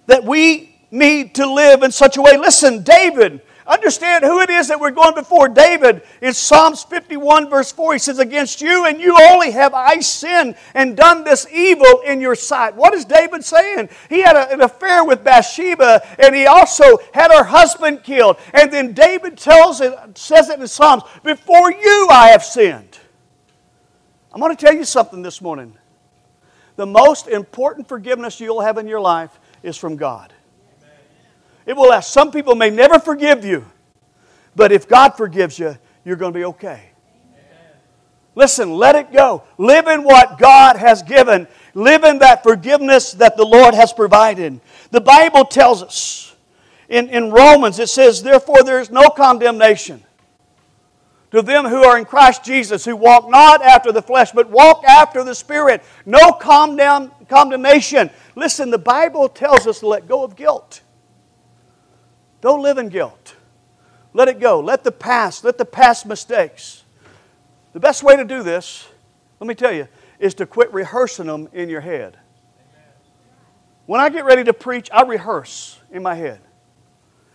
that 0.06 0.24
we 0.24 0.74
need 0.90 1.34
to 1.36 1.52
live 1.52 1.82
in 1.82 1.90
such 1.90 2.16
a 2.16 2.22
way. 2.22 2.36
Listen, 2.36 2.82
David, 2.82 3.40
understand 3.66 4.24
who 4.24 4.40
it 4.40 4.50
is 4.50 4.68
that 4.68 4.78
we're 4.78 4.90
going 4.90 5.14
before. 5.14 5.48
David 5.48 6.02
in 6.20 6.34
Psalms 6.34 6.84
51, 6.84 7.48
verse 7.48 7.72
4, 7.72 7.94
he 7.94 7.98
says, 7.98 8.18
Against 8.18 8.60
you 8.60 8.86
and 8.86 9.00
you 9.00 9.16
only 9.18 9.50
have 9.50 9.74
I 9.74 10.00
sinned 10.00 10.56
and 10.74 10.96
done 10.96 11.24
this 11.24 11.46
evil 11.52 12.00
in 12.04 12.20
your 12.20 12.34
sight. 12.34 12.76
What 12.76 12.94
is 12.94 13.04
David 13.04 13.44
saying? 13.44 13.88
He 14.08 14.20
had 14.20 14.36
a, 14.36 14.52
an 14.52 14.60
affair 14.60 15.04
with 15.04 15.24
Bathsheba 15.24 16.02
and 16.18 16.34
he 16.34 16.46
also 16.46 16.98
had 17.12 17.30
her 17.32 17.44
husband 17.44 18.02
killed. 18.02 18.36
And 18.52 18.72
then 18.72 18.92
David 18.92 19.38
tells 19.38 19.80
it, 19.80 19.94
says 20.16 20.50
it 20.50 20.60
in 20.60 20.68
Psalms, 20.68 21.02
Before 21.22 21.72
you 21.72 22.08
I 22.10 22.28
have 22.28 22.44
sinned. 22.44 22.93
I'm 24.34 24.40
going 24.40 24.54
to 24.54 24.66
tell 24.66 24.74
you 24.74 24.84
something 24.84 25.22
this 25.22 25.40
morning. 25.40 25.74
The 26.74 26.86
most 26.86 27.28
important 27.28 27.86
forgiveness 27.86 28.40
you'll 28.40 28.62
have 28.62 28.78
in 28.78 28.88
your 28.88 28.98
life 28.98 29.38
is 29.62 29.76
from 29.76 29.94
God. 29.94 30.32
It 31.66 31.76
will 31.76 31.90
last. 31.90 32.12
Some 32.12 32.32
people 32.32 32.56
may 32.56 32.68
never 32.68 32.98
forgive 32.98 33.44
you, 33.44 33.64
but 34.56 34.72
if 34.72 34.88
God 34.88 35.10
forgives 35.10 35.56
you, 35.56 35.78
you're 36.04 36.16
going 36.16 36.32
to 36.32 36.38
be 36.38 36.44
okay. 36.46 36.90
Listen, 38.34 38.74
let 38.74 38.96
it 38.96 39.12
go. 39.12 39.44
Live 39.56 39.86
in 39.86 40.02
what 40.02 40.36
God 40.40 40.76
has 40.76 41.04
given. 41.04 41.46
Live 41.74 42.02
in 42.02 42.18
that 42.18 42.42
forgiveness 42.42 43.12
that 43.12 43.36
the 43.36 43.46
Lord 43.46 43.72
has 43.74 43.92
provided. 43.92 44.60
The 44.90 45.00
Bible 45.00 45.44
tells 45.44 45.80
us 45.80 46.34
in, 46.88 47.08
in 47.08 47.30
Romans, 47.30 47.78
it 47.78 47.88
says, 47.88 48.20
Therefore, 48.20 48.64
there 48.64 48.80
is 48.80 48.90
no 48.90 49.10
condemnation 49.10 50.03
to 51.34 51.42
them 51.42 51.64
who 51.64 51.82
are 51.82 51.98
in 51.98 52.04
Christ 52.04 52.44
Jesus, 52.44 52.84
who 52.84 52.94
walk 52.94 53.28
not 53.28 53.60
after 53.60 53.90
the 53.90 54.00
flesh, 54.00 54.30
but 54.30 54.50
walk 54.50 54.84
after 54.84 55.24
the 55.24 55.34
Spirit. 55.34 55.82
No 56.06 56.30
condemn, 56.30 57.10
condemnation. 57.28 58.08
Listen, 58.36 58.70
the 58.70 58.78
Bible 58.78 59.28
tells 59.28 59.66
us 59.66 59.80
to 59.80 59.88
let 59.88 60.06
go 60.06 60.22
of 60.22 60.36
guilt. 60.36 60.82
Don't 62.40 62.62
live 62.62 62.78
in 62.78 62.88
guilt. 62.88 63.34
Let 64.12 64.28
it 64.28 64.38
go. 64.38 64.60
Let 64.60 64.84
the 64.84 64.92
past, 64.92 65.42
let 65.42 65.58
the 65.58 65.64
past 65.64 66.06
mistakes. 66.06 66.84
The 67.72 67.80
best 67.80 68.04
way 68.04 68.16
to 68.16 68.24
do 68.24 68.44
this, 68.44 68.86
let 69.40 69.48
me 69.48 69.56
tell 69.56 69.72
you, 69.72 69.88
is 70.20 70.34
to 70.34 70.46
quit 70.46 70.72
rehearsing 70.72 71.26
them 71.26 71.48
in 71.52 71.68
your 71.68 71.80
head. 71.80 72.16
When 73.86 74.00
I 74.00 74.08
get 74.08 74.24
ready 74.24 74.44
to 74.44 74.52
preach, 74.52 74.88
I 74.92 75.02
rehearse 75.02 75.80
in 75.90 76.04
my 76.04 76.14
head. 76.14 76.40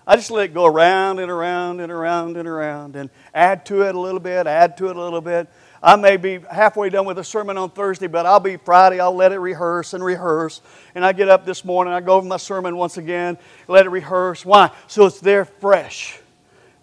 I 0.10 0.16
just 0.16 0.32
let 0.32 0.46
it 0.46 0.54
go 0.56 0.66
around 0.66 1.20
and 1.20 1.30
around 1.30 1.82
and 1.82 1.92
around 1.92 2.36
and 2.36 2.48
around 2.48 2.96
and 2.96 3.12
add 3.32 3.64
to 3.68 3.84
it 3.84 3.94
a 3.94 4.00
little 4.00 4.20
bit, 4.20 4.48
add 4.48 4.76
to 4.78 4.90
it 4.90 4.96
a 4.96 5.00
little 5.00 5.22
bit. 5.22 5.48
I 5.84 5.98
may 5.98 6.18
be 6.18 6.40
halfway 6.52 6.90
done 6.90 7.06
with 7.06 7.20
a 7.20 7.24
sermon 7.24 7.60
on 7.60 7.70
Thursday, 7.70 8.08
but 8.08 8.26
I'll 8.26 8.40
be 8.40 8.58
Friday. 8.58 9.00
I'll 9.00 9.14
let 9.14 9.34
it 9.34 9.38
rehearse 9.38 9.94
and 9.94 10.04
rehearse. 10.04 10.62
And 10.96 11.06
I 11.06 11.14
get 11.14 11.30
up 11.30 11.46
this 11.46 11.64
morning, 11.64 11.94
I 11.94 12.02
go 12.02 12.16
over 12.16 12.26
my 12.26 12.38
sermon 12.38 12.76
once 12.76 12.98
again, 12.98 13.38
let 13.68 13.86
it 13.86 13.90
rehearse. 13.90 14.44
Why? 14.44 14.72
So 14.88 15.06
it's 15.06 15.20
there 15.20 15.46
fresh. 15.46 16.20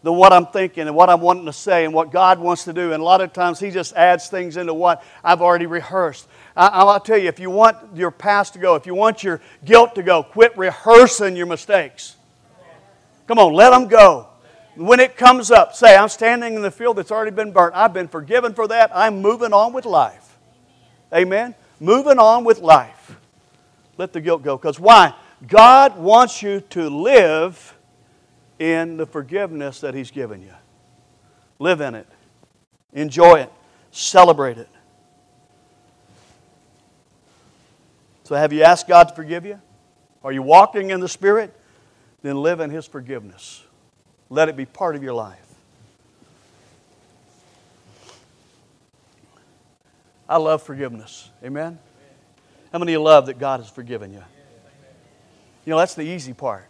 The 0.04 0.12
what 0.12 0.32
I'm 0.32 0.46
thinking 0.46 0.86
and 0.86 0.94
what 0.94 1.10
I'm 1.10 1.20
wanting 1.20 1.46
to 1.46 1.52
say 1.52 1.84
and 1.84 1.92
what 1.92 2.12
God 2.12 2.38
wants 2.38 2.62
to 2.66 2.72
do. 2.72 2.92
And 2.92 3.00
a 3.00 3.04
lot 3.04 3.20
of 3.20 3.32
times 3.32 3.58
He 3.58 3.72
just 3.72 3.92
adds 3.94 4.28
things 4.28 4.56
into 4.56 4.72
what 4.72 5.02
I've 5.24 5.42
already 5.42 5.66
rehearsed. 5.66 6.28
I, 6.56 6.68
I'll 6.68 7.00
tell 7.00 7.18
you, 7.18 7.26
if 7.26 7.40
you 7.40 7.50
want 7.50 7.96
your 7.96 8.12
past 8.12 8.52
to 8.52 8.60
go, 8.60 8.76
if 8.76 8.86
you 8.86 8.94
want 8.94 9.24
your 9.24 9.40
guilt 9.64 9.96
to 9.96 10.04
go, 10.04 10.22
quit 10.22 10.56
rehearsing 10.56 11.34
your 11.34 11.46
mistakes. 11.46 12.15
Come 13.26 13.38
on, 13.38 13.52
let 13.52 13.70
them 13.70 13.88
go. 13.88 14.28
When 14.76 15.00
it 15.00 15.16
comes 15.16 15.50
up, 15.50 15.74
say, 15.74 15.96
I'm 15.96 16.08
standing 16.08 16.54
in 16.54 16.62
the 16.62 16.70
field 16.70 16.98
that's 16.98 17.10
already 17.10 17.30
been 17.30 17.50
burnt. 17.50 17.74
I've 17.74 17.94
been 17.94 18.08
forgiven 18.08 18.52
for 18.52 18.68
that. 18.68 18.90
I'm 18.94 19.22
moving 19.22 19.52
on 19.52 19.72
with 19.72 19.86
life. 19.86 20.38
Amen? 21.14 21.54
Moving 21.80 22.18
on 22.18 22.44
with 22.44 22.60
life. 22.60 23.16
Let 23.96 24.12
the 24.12 24.20
guilt 24.20 24.42
go. 24.42 24.56
Because 24.56 24.78
why? 24.78 25.14
God 25.46 25.96
wants 25.96 26.42
you 26.42 26.60
to 26.60 26.90
live 26.90 27.74
in 28.58 28.98
the 28.98 29.06
forgiveness 29.06 29.80
that 29.80 29.94
He's 29.94 30.10
given 30.10 30.42
you. 30.42 30.52
Live 31.58 31.80
in 31.80 31.94
it. 31.94 32.06
Enjoy 32.92 33.40
it. 33.40 33.52
Celebrate 33.90 34.58
it. 34.58 34.68
So, 38.24 38.34
have 38.34 38.52
you 38.52 38.62
asked 38.62 38.88
God 38.88 39.08
to 39.08 39.14
forgive 39.14 39.46
you? 39.46 39.60
Are 40.22 40.32
you 40.32 40.42
walking 40.42 40.90
in 40.90 41.00
the 41.00 41.08
Spirit? 41.08 41.54
Then 42.26 42.42
live 42.42 42.60
in 42.60 42.70
His 42.70 42.86
forgiveness. 42.86 43.62
Let 44.28 44.48
it 44.48 44.56
be 44.56 44.66
part 44.66 44.96
of 44.96 45.02
your 45.02 45.14
life. 45.14 45.42
I 50.28 50.38
love 50.38 50.62
forgiveness. 50.62 51.30
Amen? 51.44 51.78
How 52.72 52.78
many 52.78 52.92
of 52.92 52.98
you 53.00 53.02
love 53.02 53.26
that 53.26 53.38
God 53.38 53.60
has 53.60 53.70
forgiven 53.70 54.12
you? 54.12 54.22
You 55.64 55.70
know, 55.70 55.78
that's 55.78 55.94
the 55.94 56.02
easy 56.02 56.32
part, 56.32 56.68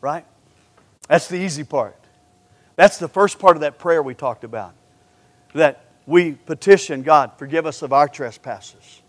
right? 0.00 0.24
That's 1.08 1.28
the 1.28 1.36
easy 1.36 1.64
part. 1.64 1.96
That's 2.76 2.98
the 2.98 3.08
first 3.08 3.38
part 3.38 3.56
of 3.56 3.62
that 3.62 3.78
prayer 3.78 4.02
we 4.02 4.14
talked 4.14 4.44
about. 4.44 4.74
That 5.54 5.84
we 6.06 6.32
petition 6.32 7.02
God, 7.02 7.32
forgive 7.36 7.66
us 7.66 7.82
of 7.82 7.92
our 7.92 8.08
trespasses. 8.08 9.02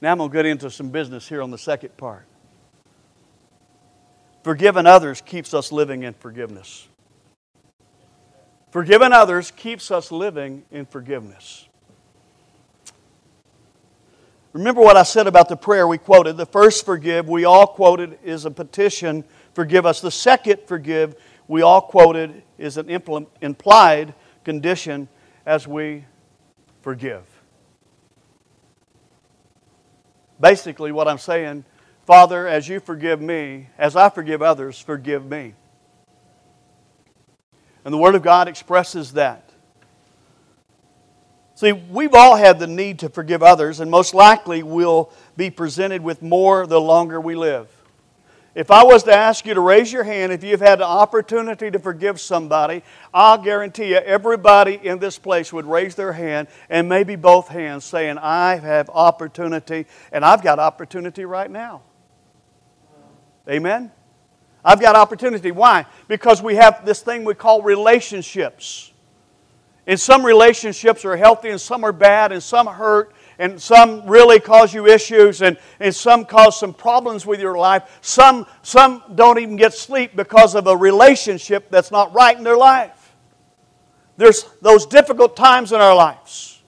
Now 0.00 0.12
I'm 0.12 0.18
going 0.18 0.30
to 0.30 0.36
get 0.36 0.46
into 0.46 0.70
some 0.70 0.90
business 0.90 1.28
here 1.28 1.42
on 1.42 1.50
the 1.50 1.58
second 1.58 1.96
part. 1.96 2.27
Forgiving 4.48 4.86
others 4.86 5.20
keeps 5.20 5.52
us 5.52 5.70
living 5.70 6.04
in 6.04 6.14
forgiveness. 6.14 6.88
Forgiving 8.70 9.12
others 9.12 9.50
keeps 9.50 9.90
us 9.90 10.10
living 10.10 10.62
in 10.70 10.86
forgiveness. 10.86 11.68
Remember 14.54 14.80
what 14.80 14.96
I 14.96 15.02
said 15.02 15.26
about 15.26 15.50
the 15.50 15.56
prayer 15.58 15.86
we 15.86 15.98
quoted. 15.98 16.38
The 16.38 16.46
first 16.46 16.86
forgive, 16.86 17.28
we 17.28 17.44
all 17.44 17.66
quoted, 17.66 18.18
is 18.24 18.46
a 18.46 18.50
petition, 18.50 19.22
forgive 19.52 19.84
us. 19.84 20.00
The 20.00 20.10
second 20.10 20.62
forgive, 20.64 21.16
we 21.46 21.60
all 21.60 21.82
quoted, 21.82 22.42
is 22.56 22.78
an 22.78 22.88
implied 22.88 24.14
condition 24.44 25.08
as 25.44 25.68
we 25.68 26.06
forgive. 26.80 27.24
Basically, 30.40 30.90
what 30.90 31.06
I'm 31.06 31.18
saying 31.18 31.66
Father, 32.08 32.48
as 32.48 32.66
you 32.66 32.80
forgive 32.80 33.20
me, 33.20 33.66
as 33.76 33.94
I 33.94 34.08
forgive 34.08 34.40
others, 34.40 34.80
forgive 34.80 35.26
me. 35.26 35.52
And 37.84 37.92
the 37.92 37.98
Word 37.98 38.14
of 38.14 38.22
God 38.22 38.48
expresses 38.48 39.12
that. 39.12 39.50
See, 41.54 41.72
we've 41.72 42.14
all 42.14 42.34
had 42.34 42.60
the 42.60 42.66
need 42.66 43.00
to 43.00 43.10
forgive 43.10 43.42
others, 43.42 43.80
and 43.80 43.90
most 43.90 44.14
likely 44.14 44.62
we'll 44.62 45.12
be 45.36 45.50
presented 45.50 46.00
with 46.00 46.22
more 46.22 46.66
the 46.66 46.80
longer 46.80 47.20
we 47.20 47.34
live. 47.34 47.68
If 48.54 48.70
I 48.70 48.84
was 48.84 49.02
to 49.02 49.14
ask 49.14 49.44
you 49.44 49.52
to 49.52 49.60
raise 49.60 49.92
your 49.92 50.04
hand 50.04 50.32
if 50.32 50.42
you've 50.42 50.60
had 50.60 50.78
the 50.78 50.86
opportunity 50.86 51.70
to 51.70 51.78
forgive 51.78 52.20
somebody, 52.20 52.82
I'll 53.12 53.36
guarantee 53.36 53.90
you 53.90 53.96
everybody 53.96 54.80
in 54.82 54.98
this 54.98 55.18
place 55.18 55.52
would 55.52 55.66
raise 55.66 55.94
their 55.94 56.14
hand 56.14 56.48
and 56.70 56.88
maybe 56.88 57.16
both 57.16 57.48
hands 57.48 57.84
saying, 57.84 58.16
I 58.16 58.56
have 58.56 58.88
opportunity, 58.88 59.84
and 60.10 60.24
I've 60.24 60.42
got 60.42 60.58
opportunity 60.58 61.26
right 61.26 61.50
now. 61.50 61.82
Amen? 63.48 63.90
I've 64.64 64.80
got 64.80 64.96
opportunity. 64.96 65.50
Why? 65.50 65.86
Because 66.08 66.42
we 66.42 66.56
have 66.56 66.84
this 66.84 67.00
thing 67.00 67.24
we 67.24 67.34
call 67.34 67.62
relationships. 67.62 68.92
And 69.86 69.98
some 69.98 70.24
relationships 70.24 71.04
are 71.06 71.16
healthy 71.16 71.48
and 71.48 71.60
some 71.60 71.82
are 71.82 71.92
bad 71.92 72.30
and 72.30 72.42
some 72.42 72.66
hurt 72.66 73.14
and 73.38 73.60
some 73.60 74.06
really 74.06 74.38
cause 74.38 74.74
you 74.74 74.86
issues 74.86 75.40
and, 75.40 75.56
and 75.80 75.94
some 75.94 76.26
cause 76.26 76.60
some 76.60 76.74
problems 76.74 77.24
with 77.24 77.40
your 77.40 77.56
life. 77.56 77.98
Some, 78.02 78.46
some 78.62 79.02
don't 79.14 79.38
even 79.38 79.56
get 79.56 79.72
sleep 79.72 80.14
because 80.14 80.54
of 80.54 80.66
a 80.66 80.76
relationship 80.76 81.70
that's 81.70 81.90
not 81.90 82.12
right 82.12 82.36
in 82.36 82.44
their 82.44 82.56
life. 82.56 83.14
There's 84.18 84.44
those 84.60 84.84
difficult 84.84 85.36
times 85.36 85.72
in 85.72 85.80
our 85.80 85.94
lives. 85.94 86.60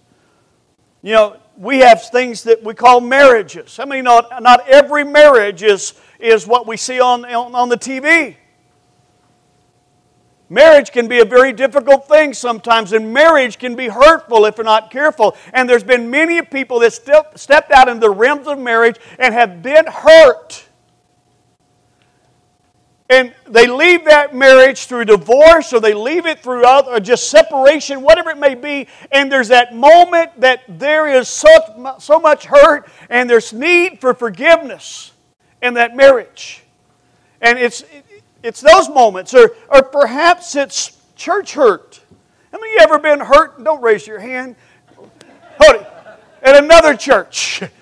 You 1.02 1.12
know, 1.12 1.36
we 1.60 1.80
have 1.80 2.02
things 2.02 2.44
that 2.44 2.64
we 2.64 2.72
call 2.72 3.02
marriages. 3.02 3.78
I 3.78 3.84
mean, 3.84 4.04
not, 4.04 4.42
not 4.42 4.66
every 4.66 5.04
marriage 5.04 5.62
is, 5.62 5.92
is 6.18 6.46
what 6.46 6.66
we 6.66 6.78
see 6.78 7.00
on, 7.00 7.22
on, 7.26 7.54
on 7.54 7.68
the 7.68 7.76
TV. 7.76 8.36
Marriage 10.48 10.90
can 10.90 11.06
be 11.06 11.20
a 11.20 11.24
very 11.24 11.52
difficult 11.52 12.08
thing 12.08 12.32
sometimes, 12.32 12.94
and 12.94 13.12
marriage 13.12 13.58
can 13.58 13.76
be 13.76 13.88
hurtful 13.88 14.46
if 14.46 14.56
you're 14.56 14.64
not 14.64 14.90
careful. 14.90 15.36
And 15.52 15.68
there's 15.68 15.84
been 15.84 16.10
many 16.10 16.40
people 16.40 16.80
that 16.80 16.94
step, 16.94 17.38
stepped 17.38 17.72
out 17.72 17.90
in 17.90 18.00
the 18.00 18.10
realms 18.10 18.46
of 18.46 18.58
marriage 18.58 18.96
and 19.18 19.34
have 19.34 19.62
been 19.62 19.86
hurt. 19.86 20.64
And 23.10 23.34
they 23.48 23.66
leave 23.66 24.04
that 24.04 24.36
marriage 24.36 24.86
through 24.86 25.06
divorce 25.06 25.72
or 25.72 25.80
they 25.80 25.94
leave 25.94 26.26
it 26.26 26.44
through 26.44 26.64
other, 26.64 26.92
or 26.92 27.00
just 27.00 27.28
separation, 27.28 28.02
whatever 28.02 28.30
it 28.30 28.38
may 28.38 28.54
be. 28.54 28.86
And 29.10 29.30
there's 29.30 29.48
that 29.48 29.74
moment 29.74 30.40
that 30.40 30.62
there 30.68 31.08
is 31.08 31.28
such, 31.28 31.62
so 31.98 32.20
much 32.20 32.44
hurt 32.44 32.88
and 33.08 33.28
there's 33.28 33.52
need 33.52 34.00
for 34.00 34.14
forgiveness 34.14 35.10
in 35.60 35.74
that 35.74 35.96
marriage. 35.96 36.62
And 37.40 37.58
it's, 37.58 37.82
it's 38.44 38.60
those 38.60 38.88
moments, 38.88 39.34
or, 39.34 39.56
or 39.68 39.82
perhaps 39.82 40.54
it's 40.54 40.96
church 41.16 41.54
hurt. 41.54 42.00
Have 42.52 42.60
you 42.60 42.78
ever 42.80 43.00
been 43.00 43.18
hurt? 43.18 43.62
Don't 43.62 43.82
raise 43.82 44.06
your 44.06 44.20
hand. 44.20 44.54
Hold 45.58 45.82
it. 45.82 45.86
At 46.42 46.62
another 46.62 46.94
church. 46.94 47.62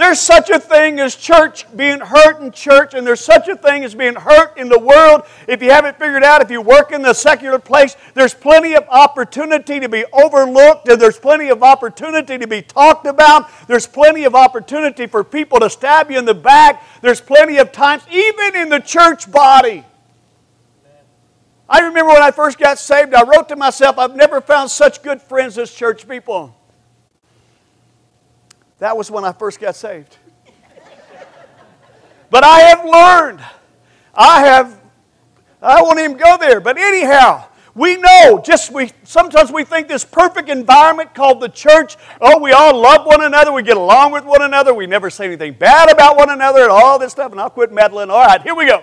There's 0.00 0.18
such 0.18 0.48
a 0.48 0.58
thing 0.58 0.98
as 0.98 1.14
church 1.14 1.66
being 1.76 2.00
hurt 2.00 2.40
in 2.40 2.52
church, 2.52 2.94
and 2.94 3.06
there's 3.06 3.20
such 3.20 3.48
a 3.48 3.54
thing 3.54 3.84
as 3.84 3.94
being 3.94 4.14
hurt 4.14 4.56
in 4.56 4.70
the 4.70 4.78
world. 4.78 5.24
If 5.46 5.62
you 5.62 5.70
haven't 5.72 5.98
figured 5.98 6.24
out, 6.24 6.40
if 6.40 6.50
you 6.50 6.62
work 6.62 6.90
in 6.90 7.02
the 7.02 7.12
secular 7.12 7.58
place, 7.58 7.98
there's 8.14 8.32
plenty 8.32 8.72
of 8.72 8.86
opportunity 8.88 9.78
to 9.78 9.90
be 9.90 10.06
overlooked, 10.14 10.88
and 10.88 10.98
there's 10.98 11.18
plenty 11.18 11.50
of 11.50 11.62
opportunity 11.62 12.38
to 12.38 12.46
be 12.46 12.62
talked 12.62 13.04
about. 13.04 13.50
There's 13.66 13.86
plenty 13.86 14.24
of 14.24 14.34
opportunity 14.34 15.06
for 15.06 15.22
people 15.22 15.60
to 15.60 15.68
stab 15.68 16.10
you 16.10 16.18
in 16.18 16.24
the 16.24 16.32
back. 16.32 16.82
There's 17.02 17.20
plenty 17.20 17.58
of 17.58 17.70
times, 17.70 18.02
even 18.10 18.56
in 18.56 18.70
the 18.70 18.80
church 18.80 19.30
body. 19.30 19.84
I 21.68 21.80
remember 21.80 22.14
when 22.14 22.22
I 22.22 22.30
first 22.30 22.58
got 22.58 22.78
saved, 22.78 23.12
I 23.12 23.22
wrote 23.24 23.50
to 23.50 23.56
myself, 23.56 23.98
I've 23.98 24.16
never 24.16 24.40
found 24.40 24.70
such 24.70 25.02
good 25.02 25.20
friends 25.20 25.58
as 25.58 25.70
church 25.70 26.08
people. 26.08 26.56
That 28.80 28.96
was 28.96 29.10
when 29.10 29.24
I 29.24 29.32
first 29.32 29.60
got 29.60 29.76
saved. 29.76 30.16
but 32.30 32.42
I 32.42 32.60
have 32.60 32.84
learned. 32.84 33.40
I 34.14 34.40
have, 34.40 34.80
I 35.62 35.82
won't 35.82 36.00
even 36.00 36.16
go 36.16 36.38
there. 36.38 36.60
But 36.60 36.78
anyhow, 36.78 37.44
we 37.74 37.96
know, 37.96 38.42
just 38.44 38.72
we 38.72 38.90
sometimes 39.04 39.52
we 39.52 39.64
think 39.64 39.86
this 39.86 40.04
perfect 40.04 40.48
environment 40.48 41.14
called 41.14 41.40
the 41.40 41.48
church, 41.48 41.96
oh, 42.22 42.40
we 42.40 42.52
all 42.52 42.76
love 42.76 43.06
one 43.06 43.22
another, 43.22 43.52
we 43.52 43.62
get 43.62 43.76
along 43.76 44.12
with 44.12 44.24
one 44.24 44.42
another, 44.42 44.74
we 44.74 44.86
never 44.86 45.10
say 45.10 45.26
anything 45.26 45.52
bad 45.52 45.90
about 45.90 46.16
one 46.16 46.30
another, 46.30 46.62
and 46.62 46.72
all 46.72 46.98
this 46.98 47.12
stuff, 47.12 47.32
and 47.32 47.40
I'll 47.40 47.50
quit 47.50 47.70
meddling. 47.70 48.10
All 48.10 48.24
right, 48.24 48.42
here 48.42 48.54
we 48.54 48.66
go. 48.66 48.82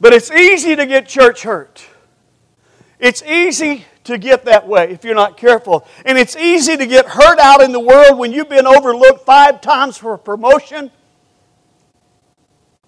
But 0.00 0.12
it's 0.12 0.30
easy 0.30 0.76
to 0.76 0.84
get 0.84 1.08
church 1.08 1.42
hurt. 1.42 1.84
It's 2.98 3.22
easy 3.22 3.86
to 4.04 4.18
get 4.18 4.44
that 4.46 4.66
way 4.66 4.90
if 4.90 5.04
you're 5.04 5.14
not 5.14 5.36
careful. 5.36 5.86
And 6.04 6.18
it's 6.18 6.36
easy 6.36 6.76
to 6.76 6.86
get 6.86 7.06
hurt 7.06 7.38
out 7.38 7.62
in 7.62 7.72
the 7.72 7.80
world 7.80 8.18
when 8.18 8.32
you've 8.32 8.48
been 8.48 8.66
overlooked 8.66 9.24
five 9.24 9.60
times 9.60 9.96
for 9.96 10.14
a 10.14 10.18
promotion. 10.18 10.90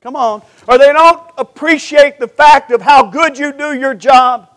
Come 0.00 0.16
on. 0.16 0.42
Or 0.68 0.77
they 0.77 0.92
don't 0.92 1.22
appreciate 1.38 2.18
the 2.18 2.29
fact 2.29 2.70
of 2.70 2.83
how 2.83 3.07
good 3.07 3.38
you 3.38 3.53
do 3.53 3.72
your 3.72 3.94
job. 3.94 4.50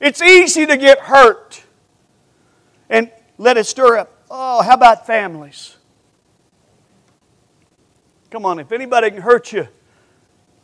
It's 0.00 0.20
easy 0.20 0.66
to 0.66 0.76
get 0.76 0.98
hurt 0.98 1.62
and 2.88 3.10
let 3.38 3.56
it 3.56 3.64
stir 3.64 3.98
up. 3.98 4.12
Oh, 4.30 4.62
how 4.62 4.74
about 4.74 5.06
families? 5.06 5.76
Come 8.30 8.44
on, 8.44 8.58
if 8.58 8.72
anybody 8.72 9.10
can 9.10 9.22
hurt 9.22 9.52
you, 9.52 9.68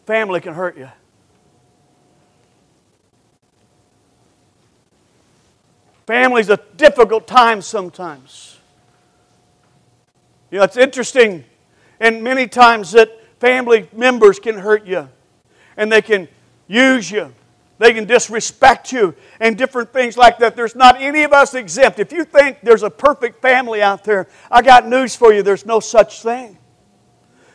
family 0.05 0.41
can 0.41 0.53
hurt 0.53 0.77
you. 0.77 0.91
Family's 6.13 6.51
a 6.51 6.59
difficult 6.77 7.27
time 7.27 7.63
sometimes. 7.63 8.59
You 10.51 10.59
know, 10.59 10.65
it's 10.65 10.77
interesting, 10.77 11.43
and 12.01 12.23
many 12.23 12.47
times 12.49 12.93
that 12.93 13.19
family 13.41 13.89
members 13.95 14.39
can 14.39 14.59
hurt 14.59 14.85
you, 14.85 15.09
and 15.75 15.91
they 15.91 16.03
can 16.03 16.29
use 16.69 17.11
you, 17.11 17.33
they 17.79 17.95
can 17.95 18.05
disrespect 18.05 18.93
you, 18.93 19.15
and 19.41 19.57
different 19.57 19.91
things 19.95 20.19
like 20.19 20.37
that. 20.41 20.55
There's 20.55 20.77
not 20.77 21.01
any 21.01 21.23
of 21.23 21.33
us 21.33 21.55
exempt. 21.55 21.99
If 21.99 22.13
you 22.13 22.27
think 22.27 22.59
there's 22.63 22.83
a 22.83 22.91
perfect 22.91 23.41
family 23.41 23.81
out 23.81 24.05
there, 24.05 24.29
I 24.51 24.61
got 24.61 24.87
news 24.87 25.17
for 25.17 25.33
you 25.33 25.43
there's 25.43 25.65
no 25.65 25.81
such 25.81 26.21
thing. 26.21 26.59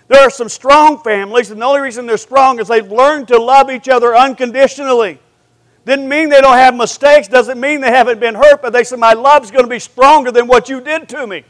There 0.08 0.22
are 0.22 0.32
some 0.32 0.50
strong 0.50 1.04
families, 1.04 1.52
and 1.52 1.62
the 1.62 1.66
only 1.66 1.82
reason 1.82 2.08
they're 2.08 2.18
strong 2.18 2.60
is 2.60 2.70
they've 2.70 2.92
learned 2.92 3.28
to 3.28 3.38
love 3.38 3.70
each 3.70 3.88
other 3.88 4.18
unconditionally. 4.18 5.20
Didn't 5.88 6.10
mean 6.10 6.28
they 6.28 6.42
don't 6.42 6.58
have 6.58 6.76
mistakes, 6.76 7.30
doesn't 7.30 7.58
mean 7.58 7.80
they 7.80 7.90
haven't 7.90 8.20
been 8.20 8.36
hurt, 8.36 8.62
but 8.62 8.74
they 8.74 8.84
said, 8.84 9.00
My 9.00 9.14
love's 9.14 9.52
going 9.52 9.64
to 9.64 9.70
be 9.70 9.80
stronger 9.80 10.34
than 10.34 10.46
what 10.46 10.68
you 10.68 10.82
did 10.82 11.08
to 11.08 11.26
me. 11.26 11.46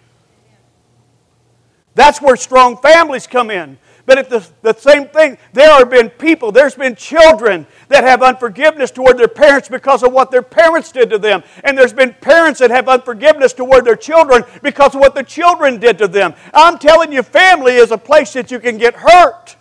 That's 1.95 2.21
where 2.21 2.36
strong 2.36 2.78
families 2.78 3.26
come 3.26 3.50
in. 3.50 3.80
But 4.06 4.19
at 4.19 4.30
the, 4.30 4.47
the 4.62 4.73
same 4.73 5.08
thing, 5.08 5.39
there 5.54 5.71
have 5.71 5.89
been 5.89 6.12
people, 6.12 6.52
there's 6.52 6.76
been 6.76 6.95
children 6.95 7.65
that 7.88 8.04
have 8.04 8.21
unforgiveness 8.21 8.91
toward 8.91 9.17
their 9.17 9.28
parents 9.28 9.69
because 9.69 10.04
of 10.04 10.13
what 10.13 10.30
their 10.30 10.43
parents 10.43 10.91
did 10.91 11.10
to 11.10 11.17
them. 11.17 11.41
And 11.63 11.76
there's 11.76 11.91
been 11.91 12.13
parents 12.13 12.60
that 12.60 12.69
have 12.69 12.88
unforgiveness 12.88 13.54
toward 13.54 13.86
their 13.86 13.95
children 13.95 14.43
because 14.62 14.93
of 14.93 15.02
what 15.02 15.15
the 15.15 15.23
children 15.23 15.80
did 15.80 15.97
to 15.97 16.08
them. 16.08 16.36
I'm 16.54 16.78
telling 16.78 17.12
you, 17.12 17.23
family 17.23 17.73
is 17.78 17.89
a 17.89 17.97
place 17.97 18.34
that 18.34 18.52
you 18.52 18.60
can 18.60 18.78
get 18.78 18.93
hurt 18.93 19.56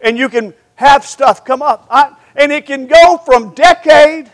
and 0.00 0.16
you 0.16 0.28
can 0.28 0.54
have 0.76 1.04
stuff 1.04 1.44
come 1.44 1.60
up. 1.60 1.84
I, 1.90 2.14
and 2.38 2.52
it 2.52 2.64
can 2.64 2.86
go 2.86 3.18
from 3.18 3.52
decade 3.54 4.30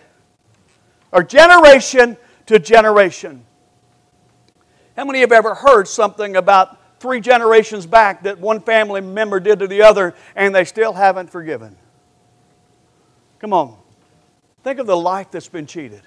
or 1.10 1.24
generation 1.24 2.16
to 2.46 2.58
generation. 2.58 3.44
How 4.96 5.04
many 5.04 5.20
have 5.20 5.32
ever 5.32 5.54
heard 5.54 5.88
something 5.88 6.36
about 6.36 7.00
three 7.00 7.20
generations 7.20 7.86
back 7.86 8.22
that 8.24 8.38
one 8.38 8.60
family 8.60 9.00
member 9.00 9.40
did 9.40 9.58
to 9.60 9.66
the 9.66 9.82
other 9.82 10.14
and 10.36 10.54
they 10.54 10.64
still 10.64 10.92
haven't 10.92 11.30
forgiven? 11.30 11.76
Come 13.38 13.52
on. 13.52 13.76
Think 14.62 14.78
of 14.78 14.86
the 14.86 14.96
life 14.96 15.30
that's 15.30 15.48
been 15.48 15.66
cheated. 15.66 16.02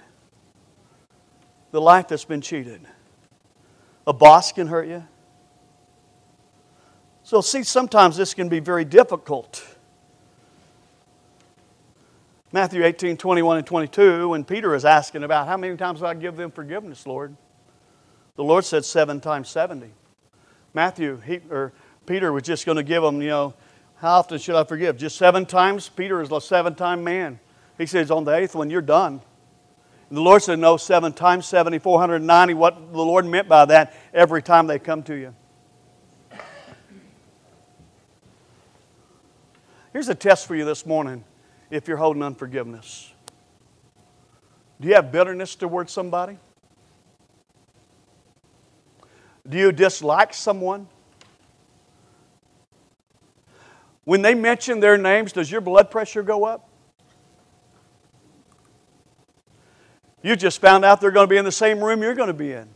The 1.72 1.80
life 1.80 2.08
that's 2.08 2.24
been 2.24 2.40
cheated. 2.40 2.80
A 4.06 4.12
boss 4.12 4.52
can 4.52 4.68
hurt 4.68 4.88
you. 4.88 5.04
So, 7.24 7.42
see, 7.42 7.62
sometimes 7.62 8.16
this 8.16 8.32
can 8.32 8.48
be 8.48 8.58
very 8.58 8.86
difficult. 8.86 9.77
Matthew 12.50 12.82
18, 12.82 13.18
21 13.18 13.58
and 13.58 13.66
22, 13.66 14.30
when 14.30 14.44
Peter 14.44 14.74
is 14.74 14.86
asking 14.86 15.22
about 15.22 15.46
how 15.46 15.58
many 15.58 15.76
times 15.76 16.02
I 16.02 16.14
give 16.14 16.36
them 16.36 16.50
forgiveness, 16.50 17.06
Lord? 17.06 17.36
The 18.36 18.44
Lord 18.44 18.64
said 18.64 18.84
seven 18.86 19.20
times 19.20 19.50
70. 19.50 19.90
Matthew, 20.72 21.20
he, 21.20 21.40
or 21.50 21.72
Peter 22.06 22.32
was 22.32 22.44
just 22.44 22.64
going 22.64 22.76
to 22.76 22.82
give 22.82 23.02
them, 23.02 23.20
you 23.20 23.28
know, 23.28 23.54
how 23.96 24.20
often 24.20 24.38
should 24.38 24.54
I 24.54 24.64
forgive? 24.64 24.96
Just 24.96 25.16
seven 25.16 25.44
times? 25.44 25.88
Peter 25.88 26.22
is 26.22 26.30
a 26.30 26.40
seven 26.40 26.74
time 26.74 27.04
man. 27.04 27.38
He 27.76 27.84
says, 27.84 28.10
on 28.10 28.24
the 28.24 28.34
eighth 28.34 28.54
one, 28.54 28.70
you're 28.70 28.80
done. 28.80 29.20
The 30.10 30.22
Lord 30.22 30.42
said, 30.42 30.58
no, 30.58 30.78
seven 30.78 31.12
times 31.12 31.46
70, 31.46 31.80
490. 31.80 32.54
What 32.54 32.92
the 32.92 32.98
Lord 32.98 33.26
meant 33.26 33.46
by 33.46 33.66
that, 33.66 33.94
every 34.14 34.40
time 34.40 34.66
they 34.66 34.78
come 34.78 35.02
to 35.02 35.14
you. 35.14 35.34
Here's 39.92 40.08
a 40.08 40.14
test 40.14 40.46
for 40.46 40.54
you 40.54 40.64
this 40.64 40.86
morning 40.86 41.24
if 41.70 41.88
you're 41.88 41.96
holding 41.96 42.22
unforgiveness? 42.22 43.12
Do 44.80 44.88
you 44.88 44.94
have 44.94 45.10
bitterness 45.10 45.54
towards 45.54 45.92
somebody? 45.92 46.38
Do 49.48 49.56
you 49.56 49.72
dislike 49.72 50.34
someone? 50.34 50.86
When 54.04 54.22
they 54.22 54.34
mention 54.34 54.80
their 54.80 54.96
names, 54.96 55.32
does 55.32 55.50
your 55.50 55.60
blood 55.60 55.90
pressure 55.90 56.22
go 56.22 56.44
up? 56.44 56.68
You 60.22 60.36
just 60.36 60.60
found 60.60 60.84
out 60.84 61.00
they're 61.00 61.10
going 61.10 61.26
to 61.26 61.30
be 61.30 61.36
in 61.36 61.44
the 61.44 61.52
same 61.52 61.82
room 61.82 62.02
you're 62.02 62.14
going 62.14 62.28
to 62.28 62.34
be 62.34 62.52
in. 62.52 62.68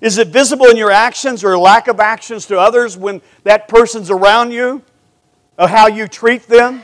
Is 0.00 0.18
it 0.18 0.28
visible 0.28 0.66
in 0.66 0.76
your 0.76 0.90
actions 0.90 1.42
or 1.42 1.58
lack 1.58 1.88
of 1.88 1.98
actions 1.98 2.46
to 2.46 2.58
others 2.58 2.96
when 2.96 3.20
that 3.42 3.68
person's 3.68 4.10
around 4.10 4.52
you? 4.52 4.82
Of 5.58 5.70
how 5.70 5.88
you 5.88 6.06
treat 6.06 6.44
them? 6.46 6.82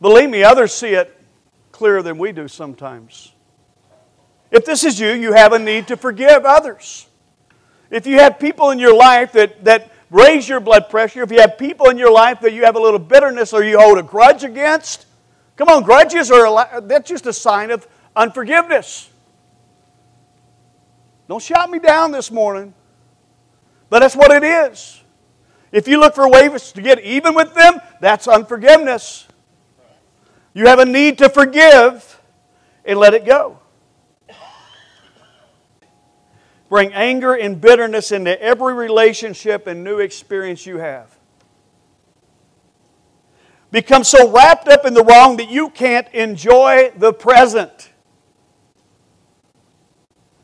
Believe 0.00 0.28
me, 0.28 0.42
others 0.42 0.74
see 0.74 0.88
it 0.88 1.16
clearer 1.70 2.02
than 2.02 2.18
we 2.18 2.32
do 2.32 2.48
sometimes. 2.48 3.32
If 4.50 4.64
this 4.64 4.82
is 4.82 4.98
you, 4.98 5.10
you 5.12 5.32
have 5.32 5.52
a 5.52 5.58
need 5.58 5.86
to 5.88 5.96
forgive 5.96 6.44
others. 6.44 7.06
If 7.90 8.06
you 8.06 8.18
have 8.18 8.38
people 8.38 8.70
in 8.70 8.78
your 8.78 8.94
life 8.94 9.32
that, 9.32 9.64
that 9.64 9.92
raise 10.10 10.48
your 10.48 10.60
blood 10.60 10.90
pressure, 10.90 11.22
if 11.22 11.30
you 11.30 11.40
have 11.40 11.58
people 11.58 11.88
in 11.90 11.98
your 11.98 12.10
life 12.10 12.40
that 12.40 12.52
you 12.52 12.64
have 12.64 12.76
a 12.76 12.80
little 12.80 12.98
bitterness 12.98 13.52
or 13.52 13.62
you 13.62 13.78
hold 13.78 13.98
a 13.98 14.02
grudge 14.02 14.42
against, 14.42 15.06
come 15.56 15.68
on, 15.68 15.82
grudges 15.82 16.30
are 16.30 16.80
that's 16.80 17.08
just 17.08 17.26
a 17.26 17.32
sign 17.32 17.70
of 17.70 17.86
unforgiveness. 18.16 19.10
Don't 21.28 21.42
shout 21.42 21.70
me 21.70 21.78
down 21.78 22.10
this 22.10 22.30
morning, 22.30 22.74
but 23.88 24.00
that's 24.00 24.16
what 24.16 24.32
it 24.32 24.42
is. 24.42 24.99
If 25.72 25.86
you 25.86 26.00
look 26.00 26.14
for 26.14 26.28
ways 26.28 26.72
to 26.72 26.82
get 26.82 27.00
even 27.00 27.34
with 27.34 27.54
them, 27.54 27.80
that's 28.00 28.26
unforgiveness. 28.26 29.28
You 30.52 30.66
have 30.66 30.80
a 30.80 30.84
need 30.84 31.18
to 31.18 31.28
forgive 31.28 32.20
and 32.84 32.98
let 32.98 33.14
it 33.14 33.24
go. 33.24 33.58
Bring 36.68 36.92
anger 36.92 37.34
and 37.34 37.60
bitterness 37.60 38.12
into 38.12 38.40
every 38.40 38.74
relationship 38.74 39.66
and 39.66 39.82
new 39.82 39.98
experience 39.98 40.66
you 40.66 40.78
have. 40.78 41.16
Become 43.72 44.04
so 44.04 44.30
wrapped 44.30 44.68
up 44.68 44.84
in 44.84 44.94
the 44.94 45.04
wrong 45.04 45.36
that 45.36 45.50
you 45.50 45.70
can't 45.70 46.08
enjoy 46.12 46.92
the 46.96 47.12
present. 47.12 47.90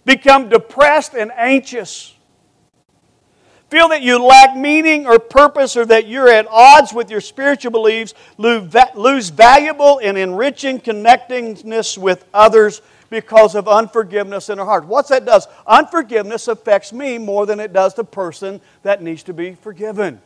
Become 0.04 0.48
depressed 0.48 1.14
and 1.14 1.32
anxious. 1.32 2.15
Feel 3.68 3.88
that 3.88 4.02
you 4.02 4.24
lack 4.24 4.56
meaning 4.56 5.06
or 5.06 5.18
purpose 5.18 5.76
or 5.76 5.84
that 5.86 6.06
you're 6.06 6.28
at 6.28 6.46
odds 6.48 6.92
with 6.92 7.10
your 7.10 7.20
spiritual 7.20 7.72
beliefs. 7.72 8.14
Lose 8.38 9.28
valuable 9.30 10.00
and 10.02 10.16
enriching 10.16 10.80
connectingness 10.80 11.98
with 11.98 12.24
others 12.32 12.80
because 13.10 13.54
of 13.54 13.68
unforgiveness 13.68 14.48
in 14.50 14.58
our 14.60 14.66
heart. 14.66 14.86
What's 14.86 15.08
that 15.08 15.24
does? 15.24 15.48
Unforgiveness 15.66 16.48
affects 16.48 16.92
me 16.92 17.18
more 17.18 17.46
than 17.46 17.58
it 17.58 17.72
does 17.72 17.94
the 17.94 18.04
person 18.04 18.60
that 18.82 19.02
needs 19.02 19.24
to 19.24 19.34
be 19.34 19.54
forgiven. 19.54 20.20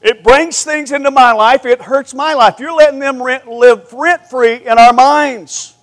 It 0.00 0.22
brings 0.22 0.62
things 0.62 0.92
into 0.92 1.10
my 1.10 1.32
life, 1.32 1.64
it 1.64 1.82
hurts 1.82 2.14
my 2.14 2.34
life. 2.34 2.60
You're 2.60 2.74
letting 2.74 3.00
them 3.00 3.22
rent, 3.22 3.48
live 3.48 3.92
rent 3.92 4.28
free 4.28 4.54
in 4.54 4.78
our 4.78 4.92
minds. 4.92 5.74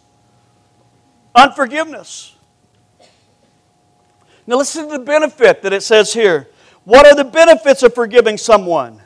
Unforgiveness. 1.35 2.32
Now, 4.45 4.57
listen 4.57 4.89
to 4.89 4.97
the 4.97 5.03
benefit 5.03 5.61
that 5.61 5.73
it 5.73 5.83
says 5.83 6.13
here. 6.13 6.49
What 6.83 7.05
are 7.05 7.15
the 7.15 7.23
benefits 7.23 7.83
of 7.83 7.95
forgiving 7.95 8.37
someone? 8.37 9.01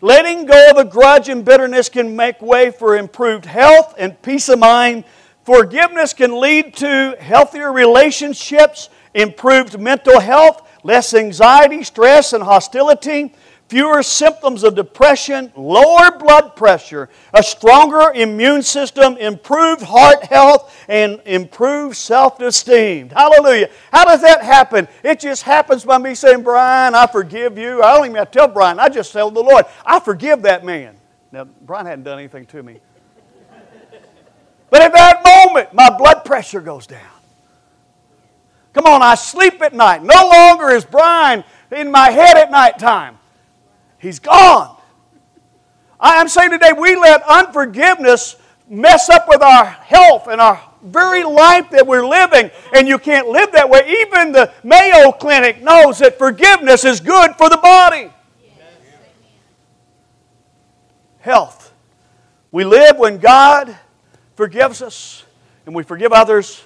Letting 0.00 0.46
go 0.46 0.70
of 0.70 0.76
a 0.76 0.84
grudge 0.84 1.28
and 1.28 1.44
bitterness 1.44 1.88
can 1.88 2.14
make 2.14 2.40
way 2.40 2.70
for 2.70 2.96
improved 2.96 3.44
health 3.44 3.94
and 3.98 4.20
peace 4.22 4.48
of 4.48 4.58
mind 4.58 5.04
Forgiveness 5.44 6.14
can 6.14 6.38
lead 6.38 6.76
to 6.76 7.16
healthier 7.18 7.72
relationships, 7.72 8.88
improved 9.12 9.78
mental 9.78 10.20
health, 10.20 10.68
less 10.84 11.14
anxiety, 11.14 11.82
stress, 11.82 12.32
and 12.32 12.44
hostility, 12.44 13.34
fewer 13.72 14.02
symptoms 14.02 14.64
of 14.64 14.74
depression, 14.74 15.50
lower 15.56 16.18
blood 16.18 16.54
pressure, 16.54 17.08
a 17.32 17.42
stronger 17.42 18.12
immune 18.14 18.62
system, 18.62 19.16
improved 19.16 19.80
heart 19.80 20.22
health, 20.24 20.76
and 20.88 21.22
improved 21.24 21.96
self 21.96 22.38
esteem. 22.40 23.08
Hallelujah. 23.08 23.70
How 23.90 24.04
does 24.04 24.20
that 24.20 24.42
happen? 24.42 24.86
It 25.02 25.20
just 25.20 25.44
happens 25.44 25.86
by 25.86 25.96
me 25.96 26.14
saying, 26.14 26.42
Brian, 26.42 26.94
I 26.94 27.06
forgive 27.06 27.56
you. 27.56 27.82
I 27.82 27.96
don't 27.96 28.04
even 28.04 28.16
have 28.16 28.30
to 28.30 28.38
tell 28.40 28.48
Brian, 28.48 28.78
I 28.78 28.90
just 28.90 29.10
tell 29.10 29.30
the 29.30 29.40
Lord, 29.40 29.64
I 29.86 30.00
forgive 30.00 30.42
that 30.42 30.66
man. 30.66 30.94
Now, 31.32 31.44
Brian 31.44 31.86
hadn't 31.86 32.04
done 32.04 32.18
anything 32.18 32.44
to 32.44 32.62
me. 32.62 32.78
But 34.68 34.82
at 34.82 34.92
that 34.92 35.22
moment, 35.24 35.72
my 35.72 35.88
blood 35.88 36.26
pressure 36.26 36.60
goes 36.60 36.86
down. 36.86 37.00
Come 38.74 38.84
on, 38.84 39.00
I 39.00 39.14
sleep 39.14 39.62
at 39.62 39.72
night. 39.72 40.02
No 40.02 40.28
longer 40.28 40.68
is 40.72 40.84
Brian 40.84 41.42
in 41.74 41.90
my 41.90 42.10
head 42.10 42.36
at 42.36 42.50
night 42.50 42.78
time. 42.78 43.16
He's 44.02 44.18
gone. 44.18 44.76
I'm 46.00 46.26
saying 46.26 46.50
today 46.50 46.72
we 46.76 46.96
let 46.96 47.22
unforgiveness 47.22 48.34
mess 48.68 49.08
up 49.08 49.28
with 49.28 49.40
our 49.40 49.64
health 49.64 50.26
and 50.26 50.40
our 50.40 50.60
very 50.82 51.22
life 51.22 51.70
that 51.70 51.86
we're 51.86 52.04
living, 52.04 52.50
and 52.74 52.88
you 52.88 52.98
can't 52.98 53.28
live 53.28 53.52
that 53.52 53.70
way. 53.70 54.00
Even 54.00 54.32
the 54.32 54.52
Mayo 54.64 55.12
Clinic 55.12 55.62
knows 55.62 56.00
that 56.00 56.18
forgiveness 56.18 56.84
is 56.84 56.98
good 56.98 57.36
for 57.36 57.48
the 57.48 57.58
body. 57.58 58.10
Health. 61.20 61.72
We 62.50 62.64
live 62.64 62.98
when 62.98 63.18
God 63.18 63.76
forgives 64.34 64.82
us 64.82 65.24
and 65.64 65.76
we 65.76 65.84
forgive 65.84 66.10
others, 66.10 66.64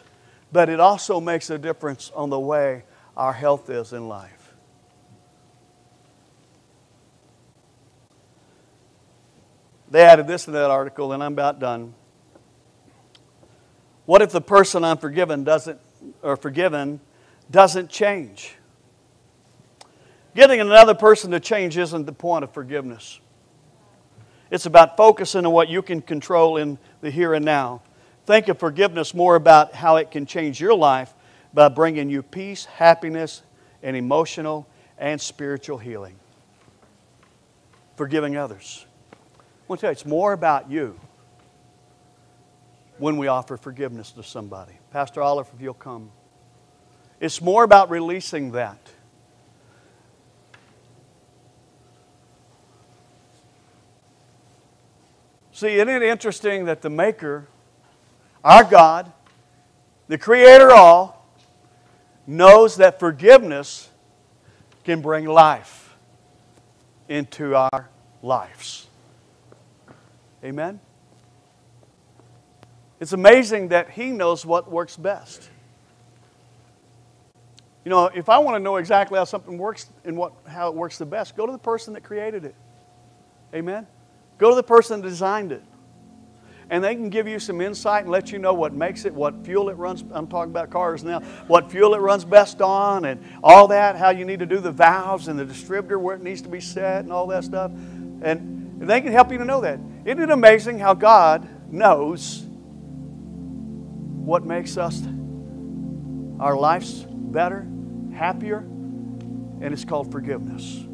but 0.51 0.71
it 0.71 0.81
also 0.81 1.21
makes 1.21 1.51
a 1.51 1.59
difference 1.59 2.11
on 2.15 2.31
the 2.31 2.41
way 2.41 2.85
our 3.15 3.35
health 3.35 3.69
is 3.69 3.93
in 3.93 4.09
life. 4.09 4.46
They 9.91 10.03
added 10.03 10.27
this 10.27 10.47
in 10.47 10.53
that 10.55 10.71
article, 10.71 11.13
and 11.13 11.23
I'm 11.23 11.33
about 11.33 11.61
done. 11.61 11.95
What 14.05 14.23
if 14.23 14.31
the 14.31 14.41
person 14.41 14.85
I'm 14.85 14.99
forgiven 14.99 15.45
doesn't, 15.45 15.81
or 16.23 16.37
forgiven 16.37 17.01
doesn't 17.51 17.91
change? 17.91 18.57
Getting 20.35 20.61
another 20.61 20.95
person 20.95 21.31
to 21.33 21.41
change 21.41 21.77
isn't 21.77 22.07
the 22.07 22.13
point 22.13 22.45
of 22.45 22.53
forgiveness. 22.53 23.21
It's 24.51 24.67
about 24.67 24.97
focusing 24.97 25.45
on 25.45 25.53
what 25.53 25.69
you 25.69 25.83
can 25.83 26.01
control 26.01 26.57
in 26.57 26.79
the 27.01 27.11
here 27.11 27.35
and 27.35 27.45
now. 27.45 27.83
Think 28.27 28.49
of 28.49 28.59
forgiveness 28.59 29.15
more 29.15 29.35
about 29.35 29.75
how 29.75 29.97
it 29.97 30.11
can 30.11 30.27
change 30.27 30.61
your 30.61 30.75
life 30.75 31.15
by 31.53 31.69
bringing 31.69 32.11
you 32.11 32.23
peace, 32.23 32.65
happiness, 32.65 33.43
and 33.83 33.97
emotional 33.97 34.69
and 34.99 35.21
spiritual 35.21 35.79
healing. 35.79 36.17
Forgiving 37.97 38.37
others. 38.37 38.86
Want 39.69 39.81
to 39.81 39.87
tell 39.87 39.91
you, 39.91 39.93
it's 39.93 40.07
more 40.07 40.33
about 40.33 40.71
you 40.71 40.99
when 42.99 43.17
we 43.17 43.27
offer 43.27 43.57
forgiveness 43.57 44.13
to 44.13 44.23
somebody. 44.23 44.73
Pastor 44.93 45.23
Oliver, 45.23 45.51
if 45.55 45.61
you'll 45.61 45.75
come. 45.75 46.11
It's 47.21 47.41
more 47.41 47.65
about 47.65 47.91
releasing 47.91 48.53
that. 48.53 48.79
See, 55.53 55.69
isn't 55.69 55.89
it 55.89 56.03
interesting 56.03 56.67
that 56.67 56.83
the 56.83 56.91
Maker, 56.91 57.49
our 58.45 58.63
God, 58.63 59.11
the 60.07 60.19
Creator 60.19 60.71
all, 60.71 61.27
knows 62.27 62.77
that 62.77 63.01
forgiveness 63.01 63.89
can 64.85 65.01
bring 65.01 65.25
life 65.25 65.97
into 67.09 67.55
our 67.55 67.89
lives? 68.23 68.86
Amen? 70.47 70.79
It's 73.01 73.13
amazing 73.13 73.69
that 73.69 73.91
He 73.91 74.13
knows 74.13 74.47
what 74.47 74.71
works 74.71 74.97
best. 74.97 75.51
You 77.85 77.91
know, 77.91 78.07
if 78.07 78.29
I 78.29 78.39
want 78.39 78.55
to 78.55 78.61
know 78.61 78.77
exactly 78.77 79.19
how 79.19 79.25
something 79.25 79.59
works 79.59 79.91
and 80.05 80.17
what, 80.17 80.33
how 80.47 80.69
it 80.69 80.75
works 80.75 80.99
the 80.99 81.07
best, 81.07 81.37
go 81.37 81.47
to 81.47 81.53
the 81.53 81.59
person 81.59 81.95
that 81.95 82.05
created 82.05 82.45
it. 82.45 82.55
Amen? 83.55 83.89
Go 84.39 84.51
to 84.51 84.55
the 84.55 84.63
person 84.63 85.01
that 85.01 85.09
designed 85.09 85.51
it. 85.51 85.65
And 86.71 86.83
they 86.83 86.95
can 86.95 87.11
give 87.11 87.27
you 87.27 87.41
some 87.41 87.61
insight 87.61 88.03
and 88.03 88.11
let 88.11 88.31
you 88.31 88.39
know 88.39 88.55
what 88.55 88.73
makes 88.73 89.05
it, 89.05 89.15
what 89.15 89.45
fuel 89.45 89.69
it 89.69 89.75
runs. 89.75 90.05
I'm 90.13 90.29
talking 90.29 90.51
about 90.51 90.71
cars 90.71 91.03
now. 91.03 91.21
What 91.49 91.71
fuel 91.73 91.95
it 91.95 91.99
runs 91.99 92.25
best 92.25 92.61
on, 92.61 93.05
and 93.05 93.23
all 93.43 93.69
that. 93.69 93.97
How 93.97 94.11
you 94.11 94.25
need 94.25 94.41
to 94.41 94.47
do 94.47 94.59
the 94.59 94.73
valves 94.73 95.29
and 95.29 95.39
the 95.39 95.45
distributor 95.45 95.99
where 95.99 96.17
it 96.17 96.23
needs 96.23 96.43
to 96.43 96.49
be 96.49 96.61
set, 96.61 97.05
and 97.05 97.13
all 97.13 97.29
that 97.29 97.45
stuff. 97.45 97.71
And 98.23 98.81
they 98.81 99.01
can 99.01 99.13
help 99.13 99.31
you 99.31 99.39
to 99.39 99.45
know 99.45 99.61
that. 99.61 99.79
Isn't 100.07 100.21
it 100.21 100.31
amazing 100.31 100.79
how 100.79 100.95
God 100.95 101.49
knows 101.73 102.45
what 104.27 104.45
makes 104.45 104.77
us 104.77 105.03
our 106.39 106.57
lives 106.57 107.05
better, 107.09 107.67
happier, 108.15 108.59
and 108.59 109.65
it's 109.65 109.85
called 109.85 110.13
forgiveness. 110.13 110.85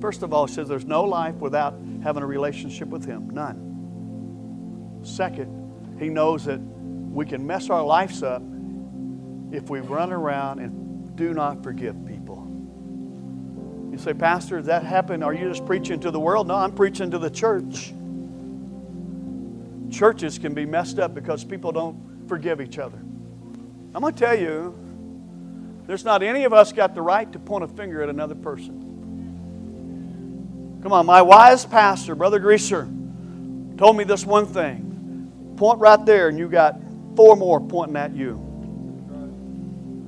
First 0.00 0.24
of 0.24 0.32
all, 0.32 0.46
it 0.46 0.48
says 0.48 0.68
there's 0.68 0.84
no 0.84 1.04
life 1.04 1.36
without 1.36 1.74
having 2.02 2.24
a 2.24 2.26
relationship 2.26 2.88
with 2.88 3.04
Him. 3.04 3.30
None. 3.30 5.00
Second, 5.04 5.96
He 6.00 6.08
knows 6.08 6.44
that 6.46 6.58
we 6.58 7.24
can 7.26 7.46
mess 7.46 7.70
our 7.70 7.84
lives 7.84 8.24
up 8.24 8.42
if 9.52 9.70
we 9.70 9.78
run 9.78 10.12
around 10.12 10.58
and 10.58 11.16
do 11.16 11.34
not 11.34 11.62
forgive 11.62 12.04
people. 12.04 12.50
You 13.92 13.98
say, 13.98 14.12
Pastor, 14.12 14.60
that 14.62 14.82
happen? 14.82 15.22
Are 15.22 15.32
you 15.32 15.48
just 15.48 15.64
preaching 15.66 16.00
to 16.00 16.10
the 16.10 16.18
world? 16.18 16.48
No, 16.48 16.56
I'm 16.56 16.72
preaching 16.72 17.12
to 17.12 17.18
the 17.18 17.30
church. 17.30 17.92
Churches 19.94 20.38
can 20.38 20.54
be 20.54 20.66
messed 20.66 20.98
up 20.98 21.14
because 21.14 21.44
people 21.44 21.70
don't 21.70 22.26
forgive 22.28 22.60
each 22.60 22.80
other. 22.80 22.98
I'm 22.98 24.00
going 24.00 24.12
to 24.12 24.18
tell 24.18 24.36
you, 24.36 24.76
there's 25.86 26.04
not 26.04 26.24
any 26.24 26.42
of 26.42 26.52
us 26.52 26.72
got 26.72 26.96
the 26.96 27.02
right 27.02 27.30
to 27.32 27.38
point 27.38 27.62
a 27.62 27.68
finger 27.68 28.02
at 28.02 28.08
another 28.08 28.34
person. 28.34 28.80
Come 30.82 30.92
on, 30.92 31.06
my 31.06 31.22
wise 31.22 31.64
pastor, 31.64 32.16
Brother 32.16 32.40
Greaser, 32.40 32.88
told 33.78 33.96
me 33.96 34.02
this 34.02 34.26
one 34.26 34.46
thing. 34.46 35.54
Point 35.56 35.78
right 35.78 36.04
there, 36.04 36.28
and 36.28 36.36
you 36.40 36.48
got 36.48 36.76
four 37.14 37.36
more 37.36 37.60
pointing 37.60 37.96
at 37.96 38.12
you. 38.16 38.40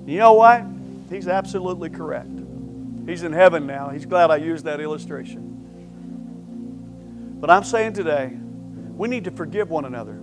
You 0.05 0.19
know 0.19 0.33
what? 0.33 0.65
He's 1.11 1.29
absolutely 1.29 1.91
correct. 1.91 2.31
He's 3.07 3.23
in 3.23 3.33
heaven 3.33 3.69
now. 3.69 3.91
He's 3.91 4.05
glad 4.05 4.33
I 4.33 4.37
used 4.39 4.65
that 4.65 4.81
illustration. 4.81 5.53
But 7.41 7.51
I'm 7.51 7.63
saying 7.63 7.93
today, 7.93 8.37
we 8.97 9.09
need 9.09 9.25
to 9.25 9.31
forgive 9.31 9.71
one 9.71 9.85
another. 9.85 10.19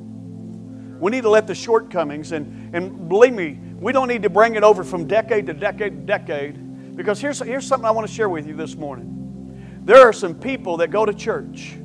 We 0.99 1.11
need 1.11 1.21
to 1.21 1.29
let 1.29 1.47
the 1.47 1.55
shortcomings, 1.55 2.31
and, 2.31 2.75
and 2.75 3.07
believe 3.07 3.33
me, 3.33 3.59
we 3.79 3.91
don't 3.91 4.07
need 4.07 4.23
to 4.23 4.29
bring 4.29 4.55
it 4.55 4.63
over 4.63 4.83
from 4.83 5.07
decade 5.07 5.45
to 5.47 5.53
decade 5.53 5.91
to 5.91 6.05
decade. 6.05 6.95
Because 6.95 7.19
here's, 7.19 7.39
here's 7.39 7.67
something 7.67 7.85
I 7.85 7.91
want 7.91 8.07
to 8.07 8.13
share 8.13 8.29
with 8.29 8.47
you 8.47 8.55
this 8.55 8.75
morning. 8.75 9.81
There 9.83 9.99
are 9.99 10.13
some 10.13 10.35
people 10.35 10.77
that 10.77 10.91
go 10.91 11.05
to 11.05 11.13
church 11.13 11.75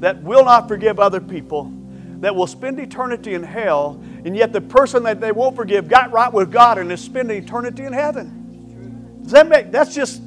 that 0.00 0.22
will 0.22 0.44
not 0.44 0.68
forgive 0.68 1.00
other 1.00 1.20
people, 1.20 1.72
that 2.20 2.34
will 2.34 2.46
spend 2.46 2.78
eternity 2.78 3.34
in 3.34 3.42
hell, 3.42 4.02
and 4.24 4.36
yet 4.36 4.52
the 4.52 4.60
person 4.60 5.02
that 5.04 5.20
they 5.20 5.32
won't 5.32 5.56
forgive 5.56 5.88
got 5.88 6.12
right 6.12 6.32
with 6.32 6.52
God 6.52 6.78
and 6.78 6.92
is 6.92 7.00
spending 7.00 7.42
eternity 7.42 7.84
in 7.84 7.92
heaven. 7.92 9.20
Does 9.22 9.32
that 9.32 9.48
make 9.48 9.70
that's 9.70 9.94
just 9.94 10.20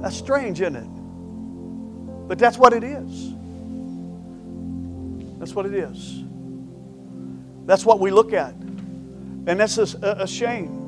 that's 0.00 0.16
strange, 0.16 0.60
isn't 0.60 0.76
it? 0.76 2.28
But 2.28 2.38
that's 2.38 2.58
what 2.58 2.72
it 2.72 2.84
is. 2.84 3.34
That's 5.42 5.54
what 5.56 5.66
it 5.66 5.74
is. 5.74 6.22
That's 7.66 7.84
what 7.84 7.98
we 7.98 8.12
look 8.12 8.32
at. 8.32 8.54
And 8.54 9.58
that's 9.58 9.76
a, 9.76 9.98
a 10.20 10.26
shame. 10.28 10.78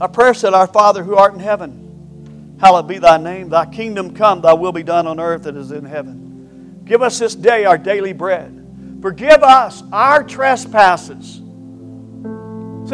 Our 0.00 0.08
prayer 0.08 0.32
said, 0.32 0.54
Our 0.54 0.66
Father 0.66 1.04
who 1.04 1.16
art 1.16 1.34
in 1.34 1.40
heaven, 1.40 2.56
hallowed 2.58 2.88
be 2.88 2.96
thy 2.96 3.18
name. 3.18 3.50
Thy 3.50 3.66
kingdom 3.66 4.14
come, 4.14 4.40
thy 4.40 4.54
will 4.54 4.72
be 4.72 4.82
done 4.82 5.06
on 5.06 5.20
earth 5.20 5.46
as 5.46 5.70
in 5.70 5.84
heaven. 5.84 6.80
Give 6.86 7.02
us 7.02 7.18
this 7.18 7.34
day 7.34 7.66
our 7.66 7.76
daily 7.76 8.14
bread. 8.14 8.98
Forgive 9.02 9.42
us 9.42 9.82
our 9.92 10.24
trespasses. 10.24 11.34
See, 11.34 11.42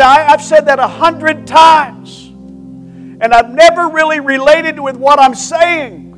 I, 0.01 0.27
I've 0.29 0.43
said 0.43 0.67
that 0.67 0.81
a 0.81 0.89
hundred 0.89 1.47
times, 1.47 2.27
and 2.27 3.33
I've 3.33 3.51
never 3.51 3.91
really 3.91 4.19
related 4.19 4.81
with 4.81 4.97
what 4.97 5.21
I'm 5.21 5.37
saying. 5.37 6.12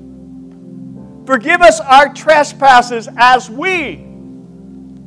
Forgive 1.26 1.60
us 1.62 1.80
our 1.80 2.12
trespasses 2.12 3.08
as 3.16 3.48
we 3.50 4.14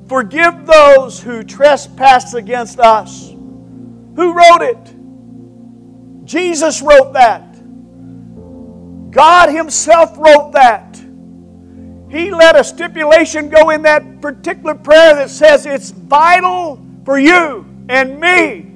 Forgive 0.08 0.66
those 0.66 1.22
who 1.22 1.44
trespass 1.44 2.34
against 2.34 2.80
us. 2.80 3.30
Who 3.30 4.34
wrote 4.34 4.62
it? 4.62 6.26
Jesus 6.26 6.82
wrote 6.82 7.14
that. 7.14 7.44
God 9.12 9.50
Himself 9.50 10.18
wrote 10.18 10.54
that. 10.54 10.96
He 12.10 12.32
let 12.32 12.56
a 12.56 12.64
stipulation 12.64 13.50
go 13.50 13.72
in 13.72 13.82
that 13.82 14.22
particular 14.22 14.76
prayer 14.76 15.16
that 15.16 15.30
says 15.30 15.66
it's 15.66 15.90
vital 15.92 16.82
for 17.04 17.20
you 17.20 17.66
and 17.90 18.18
me 18.20 18.72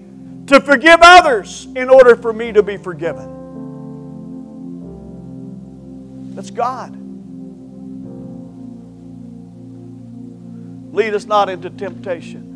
to 0.48 0.60
forgive 0.60 1.00
others 1.02 1.66
in 1.78 1.90
order 1.90 2.18
for 2.18 2.34
me 2.34 2.52
to 2.52 2.62
be 2.62 2.76
forgiven. 2.76 3.38
That's 6.36 6.52
God. 6.52 7.01
Lead 10.92 11.14
us 11.14 11.26
not 11.26 11.50
into 11.50 11.70
temptation. 11.70 12.48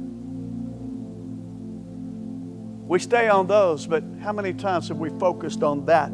We 2.87 2.99
stay 2.99 3.29
on 3.29 3.47
those, 3.47 3.87
but 3.87 4.03
how 4.21 4.31
many 4.31 4.53
times 4.53 4.89
have 4.89 4.97
we 4.97 5.09
focused 5.09 5.63
on 5.63 5.85
that 5.85 6.11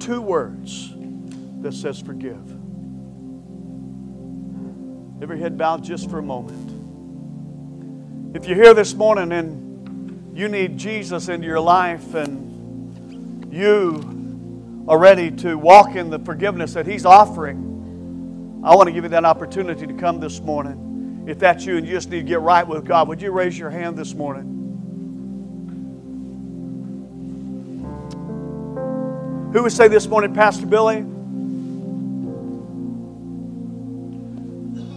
two 0.00 0.20
words 0.20 0.92
that 1.62 1.72
says 1.72 2.00
forgive? 2.00 2.50
Every 5.22 5.38
head 5.38 5.56
bowed 5.56 5.84
just 5.84 6.10
for 6.10 6.18
a 6.18 6.22
moment. 6.22 8.36
If 8.36 8.46
you're 8.46 8.62
here 8.62 8.74
this 8.74 8.94
morning 8.94 9.32
and 9.32 10.36
you 10.36 10.48
need 10.48 10.76
Jesus 10.76 11.28
into 11.28 11.46
your 11.46 11.60
life 11.60 12.14
and 12.14 13.52
you 13.52 14.84
are 14.88 14.98
ready 14.98 15.30
to 15.30 15.56
walk 15.56 15.94
in 15.94 16.10
the 16.10 16.18
forgiveness 16.18 16.74
that 16.74 16.86
He's 16.86 17.06
offering, 17.06 18.62
I 18.64 18.74
want 18.74 18.88
to 18.88 18.92
give 18.92 19.04
you 19.04 19.10
that 19.10 19.24
opportunity 19.24 19.86
to 19.86 19.94
come 19.94 20.20
this 20.20 20.40
morning. 20.40 20.89
If 21.30 21.38
that's 21.38 21.64
you 21.64 21.76
and 21.76 21.86
you 21.86 21.92
just 21.92 22.10
need 22.10 22.22
to 22.22 22.26
get 22.26 22.40
right 22.40 22.66
with 22.66 22.84
God, 22.84 23.06
would 23.06 23.22
you 23.22 23.30
raise 23.30 23.56
your 23.56 23.70
hand 23.70 23.96
this 23.96 24.14
morning? 24.14 24.56
Who 29.52 29.62
would 29.62 29.70
say 29.70 29.86
this 29.86 30.08
morning, 30.08 30.34
Pastor 30.34 30.66
Billy? 30.66 31.06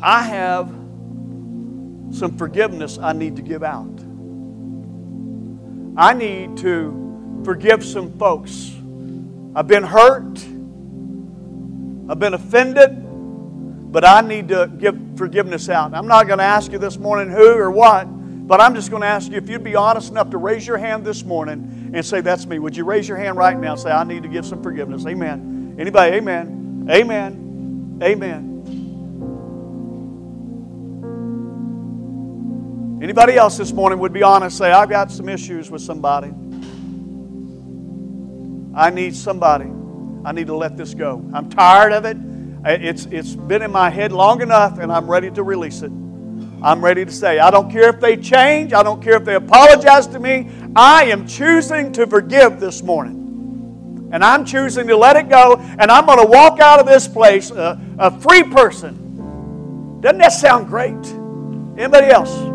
I 0.01 0.23
have 0.23 0.69
some 2.11 2.35
forgiveness 2.35 2.97
I 2.97 3.13
need 3.13 3.35
to 3.35 3.43
give 3.43 3.61
out. 3.61 3.93
I 5.95 6.15
need 6.15 6.57
to 6.57 7.41
forgive 7.45 7.85
some 7.85 8.17
folks. 8.17 8.71
I've 9.55 9.67
been 9.67 9.83
hurt. 9.83 10.43
I've 12.09 12.17
been 12.17 12.33
offended 12.33 13.02
but 13.93 14.03
I 14.03 14.21
need 14.21 14.47
to 14.47 14.71
give 14.79 14.99
forgiveness 15.15 15.69
out. 15.69 15.93
I'm 15.93 16.07
not 16.07 16.25
going 16.25 16.39
to 16.39 16.43
ask 16.43 16.71
you 16.71 16.79
this 16.79 16.97
morning 16.97 17.29
who 17.31 17.53
or 17.53 17.69
what, 17.69 18.05
but 18.05 18.59
I'm 18.59 18.73
just 18.73 18.89
going 18.89 19.03
to 19.03 19.07
ask 19.07 19.29
you 19.29 19.37
if 19.37 19.47
you'd 19.47 19.63
be 19.63 19.75
honest 19.75 20.09
enough 20.09 20.31
to 20.31 20.39
raise 20.39 20.65
your 20.65 20.79
hand 20.79 21.05
this 21.05 21.23
morning 21.23 21.91
and 21.93 22.03
say, 22.03 22.19
That's 22.19 22.47
me. 22.47 22.57
Would 22.57 22.75
you 22.75 22.85
raise 22.85 23.07
your 23.07 23.17
hand 23.17 23.37
right 23.37 23.55
now 23.55 23.73
and 23.73 23.79
say, 23.79 23.91
I 23.91 24.03
need 24.03 24.23
to 24.23 24.29
give 24.29 24.47
some 24.47 24.63
forgiveness? 24.63 25.05
Amen. 25.05 25.75
Anybody? 25.77 26.15
Amen. 26.15 26.87
Amen. 26.89 27.99
Amen. 28.01 28.49
Anybody 33.03 33.35
else 33.35 33.59
this 33.59 33.73
morning 33.73 33.99
would 33.99 34.13
be 34.13 34.23
honest, 34.23 34.57
say, 34.57 34.71
I've 34.71 34.89
got 34.89 35.11
some 35.11 35.29
issues 35.29 35.69
with 35.69 35.83
somebody. 35.83 36.33
I 38.75 38.89
need 38.89 39.15
somebody. 39.15 39.71
I 40.25 40.31
need 40.31 40.47
to 40.47 40.55
let 40.55 40.77
this 40.77 40.95
go. 40.95 41.23
I'm 41.31 41.47
tired 41.51 41.93
of 41.93 42.05
it. 42.05 42.32
It's, 42.65 43.05
it's 43.07 43.35
been 43.35 43.61
in 43.61 43.71
my 43.71 43.89
head 43.89 44.11
long 44.11 44.41
enough, 44.41 44.79
and 44.79 44.91
I'm 44.91 45.09
ready 45.09 45.29
to 45.31 45.43
release 45.43 45.81
it. 45.81 45.91
I'm 46.61 46.83
ready 46.83 47.03
to 47.03 47.11
say, 47.11 47.39
I 47.39 47.51
don't 47.51 47.69
care 47.69 47.89
if 47.89 47.99
they 47.99 48.15
change, 48.15 48.71
I 48.71 48.83
don't 48.83 49.03
care 49.03 49.17
if 49.17 49.25
they 49.25 49.35
apologize 49.35 50.07
to 50.07 50.19
me. 50.19 50.49
I 50.75 51.05
am 51.05 51.27
choosing 51.27 51.91
to 51.93 52.07
forgive 52.07 52.61
this 52.61 52.81
morning. 52.81 54.09
And 54.13 54.23
I'm 54.23 54.45
choosing 54.45 54.87
to 54.87 54.95
let 54.95 55.17
it 55.17 55.27
go, 55.27 55.57
and 55.57 55.91
I'm 55.91 56.05
going 56.05 56.19
to 56.19 56.27
walk 56.27 56.59
out 56.59 56.79
of 56.79 56.85
this 56.85 57.07
place 57.07 57.51
a, 57.51 57.81
a 57.99 58.21
free 58.21 58.43
person. 58.43 59.99
Doesn't 59.99 60.19
that 60.19 60.31
sound 60.31 60.67
great? 60.67 60.93
Anybody 61.77 62.07
else? 62.07 62.52